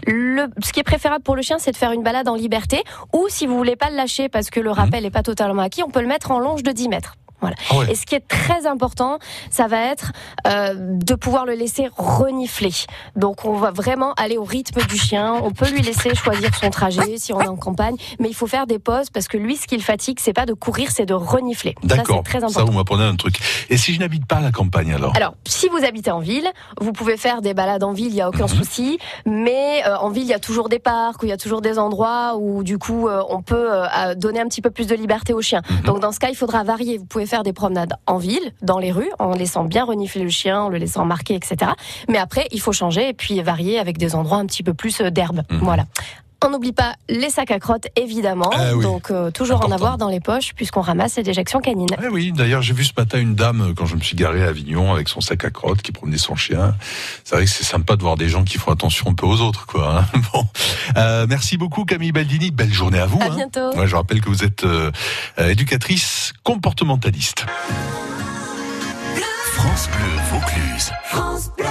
Mhm. 0.07 0.13
Le, 0.15 0.47
ce 0.63 0.73
qui 0.73 0.81
est 0.81 0.85
préférable 0.85 1.23
pour 1.23 1.37
le 1.37 1.43
chien, 1.43 1.59
c'est 1.61 1.71
de 1.73 1.77
faire 1.77 1.93
une 1.93 2.03
balade 2.03 2.29
en 2.29 2.35
liberté, 2.35 2.83
ou 3.13 3.27
si 3.29 3.47
vous 3.47 3.57
voulez 3.57 3.77
pas 3.77 3.91
le 3.91 3.97
lâcher 3.97 4.29
parce 4.29 4.51
que 4.51 4.59
le 4.61 4.71
Mhm. 4.71 4.77
rappel 4.77 5.03
n'est 5.05 5.11
pas 5.11 5.23
totalement 5.23 5.63
acquis, 5.63 5.83
on 5.85 5.91
peut 5.91 6.01
le 6.03 6.09
mettre 6.09 6.31
en 6.33 6.39
longe 6.41 6.63
de 6.65 6.73
10 6.73 6.89
mètres. 6.89 7.17
Voilà. 7.43 7.57
Ah 7.71 7.77
ouais. 7.79 7.91
Et 7.93 7.95
ce 7.95 8.07
qui 8.07 8.15
est 8.15 8.27
très 8.27 8.67
important, 8.67 9.19
ça 9.51 9.67
va 9.67 9.79
être 9.93 10.13
euh, 10.47 10.73
de 10.79 11.15
pouvoir 11.15 11.45
le 11.45 11.53
laisser 11.53 11.89
renifler. 11.97 12.71
Donc 13.17 13.45
on 13.45 13.55
va 13.55 13.71
vraiment 13.71 14.15
aller 14.15 14.39
au 14.39 14.45
rythme 14.45 14.81
du 14.87 14.97
chien. 14.97 15.35
On 15.43 15.51
peut 15.51 15.69
lui 15.69 15.83
laisser 15.83 16.15
choisir 16.15 16.55
son 16.55 16.71
trajet 16.71 17.19
si 17.19 17.33
on 17.33 17.41
est 17.41 17.49
en 17.49 17.57
campagne, 17.57 17.97
mais 18.21 18.29
il 18.29 18.35
faut 18.35 18.47
faire 18.47 18.67
des 18.67 18.79
pauses 18.79 19.11
parce 19.11 19.29
que 19.29 19.37
lui, 19.37 19.57
ce 19.57 19.67
qui 19.67 19.77
le 19.77 19.83
fatigue, 19.83 20.19
c'est 20.21 20.33
pas 20.33 20.47
de 20.47 20.55
courir, 20.55 20.91
c'est 20.91 21.05
de 21.07 21.15
renifler. 21.15 21.75
Ça, 21.83 21.97
D'accord, 21.97 22.23
c'est 22.25 22.31
très 22.31 22.41
ça 22.41 22.47
important. 22.47 22.65
vous 22.71 22.79
m'apprenez 22.79 23.05
un 23.05 23.17
truc. 23.17 23.37
Et 23.69 23.77
si 23.77 23.93
je 23.93 24.01
n'habite 24.01 24.27
pas 24.27 24.37
à 24.37 24.41
la 24.41 24.53
campagne 24.53 24.93
alors 24.95 25.13
Alors, 25.17 25.35
si 25.47 25.69
vous 25.69 25.85
habitez 25.85 26.11
en 26.11 26.21
ville, 26.21 26.49
vous 26.81 26.93
pouvez 26.93 27.17
faire 27.17 27.43
des 27.43 27.55
balades 27.55 27.83
en 27.83 27.93
ville, 27.93 28.07
il 28.09 28.15
y 28.15 28.21
a 28.21 28.29
aucun 28.29 28.43
Mhm. 28.47 28.49
souci. 28.49 28.99
Mais 29.27 29.83
euh, 29.87 29.97
en 29.99 30.11
ville, 30.11 30.23
il 30.23 30.29
y 30.29 30.35
a 30.35 30.39
toujours 30.39 30.69
des 30.69 30.79
parcs, 30.79 31.23
où 31.23 31.27
il 31.27 31.31
y 31.31 31.33
a 31.33 31.37
toujours 31.37 31.61
des 31.61 31.79
endroits 31.79 32.37
où 32.39 32.63
du 32.63 32.79
coup, 32.79 33.09
euh, 33.09 33.23
on 33.29 33.43
peut 33.43 33.71
donner 34.17 34.41
un 34.41 34.47
petit 34.47 34.61
peu 34.63 34.71
plus 34.71 34.87
de 34.87 34.95
liberté 34.95 35.33
aux 35.33 35.43
chiens. 35.43 35.63
Mhm. 35.69 35.81
Donc 35.87 36.01
dans 36.01 36.13
ce 36.13 36.21
cas, 36.21 36.29
il 36.29 36.37
faudra 36.37 36.63
varier. 36.63 36.99
Vous 36.99 37.05
pouvez 37.07 37.27
faire 37.33 37.43
des 37.45 37.55
promenades 37.55 37.95
en 38.07 38.19
ville, 38.19 38.53
dans 38.61 38.79
les 38.79 38.93
rues, 38.93 39.11
en 39.19 39.33
laissant 39.33 39.65
bien 39.65 39.87
renifler 39.87 40.23
le 40.23 40.29
chien, 40.29 40.61
en 40.65 40.69
le 40.69 40.77
laissant 40.77 41.07
marquer, 41.07 41.35
etc. 41.35 41.71
Mais 42.11 42.19
après, 42.19 42.47
il 42.53 42.61
faut 42.61 42.73
changer 42.73 43.09
et 43.09 43.15
puis 43.15 43.41
varier 43.41 43.79
avec 43.79 43.97
des 43.97 44.15
endroits 44.15 44.37
un 44.37 44.45
petit 44.45 44.63
peu 44.63 44.75
plus 44.75 45.01
euh, 45.01 45.09
d'herbe. 45.09 45.41
Voilà. 45.63 45.87
On 46.45 46.51
n'oublie 46.51 46.73
pas 46.73 46.95
les 47.09 47.31
sacs 47.31 47.51
à 47.51 47.59
crottes, 47.61 47.87
évidemment. 47.97 48.51
Oui. 48.75 48.83
Donc 48.83 49.11
euh, 49.11 49.31
toujours 49.31 49.65
en 49.65 49.71
avoir 49.71 49.97
dans 49.97 50.09
les 50.09 50.21
poches 50.21 50.55
puisqu'on 50.55 50.81
ramasse 50.81 51.17
les 51.17 51.23
déjections 51.23 51.61
canines. 51.61 51.89
Eh 52.03 52.09
oui, 52.09 52.33
d'ailleurs, 52.33 52.63
j'ai 52.63 52.75
vu 52.75 52.85
ce 52.85 52.93
matin 52.97 53.19
une 53.19 53.35
dame 53.35 53.61
euh, 53.61 53.75
quand 53.77 53.87
je 53.87 53.95
me 53.97 54.01
suis 54.01 54.17
garé 54.17 54.43
à 54.45 54.49
Avignon 54.49 54.93
avec 54.93 55.09
son 55.09 55.21
sac 55.21 55.45
à 55.45 55.51
crottes 55.51 55.83
qui 55.83 55.93
promenait 55.93 56.19
son 56.19 56.35
chien. 56.35 56.75
C'est 57.25 57.37
vrai 57.37 57.45
que 57.45 57.51
c'est 57.51 57.65
sympa 57.65 57.97
de 57.97 58.03
voir 58.03 58.17
des 58.17 58.29
gens 58.29 58.43
qui 58.45 58.59
font 58.59 58.73
attention 58.73 59.11
un 59.11 59.15
peu 59.15 59.27
aux 59.27 59.41
autres, 59.41 59.67
quoi. 59.67 60.01
hein. 60.01 60.21
Bon, 60.33 60.45
Euh, 60.97 61.27
merci 61.29 61.57
beaucoup 61.57 61.85
Camille 61.85 62.13
Baldini. 62.13 62.51
Belle 62.51 62.73
journée 62.73 62.99
à 62.99 63.07
vous. 63.07 63.21
À 63.21 63.27
hein. 63.27 63.37
bientôt. 63.37 63.77
Ouais, 63.77 63.87
je 63.87 63.95
rappelle 63.97 64.21
que 64.21 64.29
vous 64.29 64.45
êtes 64.45 64.65
euh, 64.65 64.91
euh, 65.39 65.49
éducatrice 65.51 66.33
comportementaliste. 66.43 67.47
France 69.55 69.89
Bleu 69.89 70.21
Vaucluse. 70.31 70.93
France 71.05 71.51
Bleu. 71.57 71.67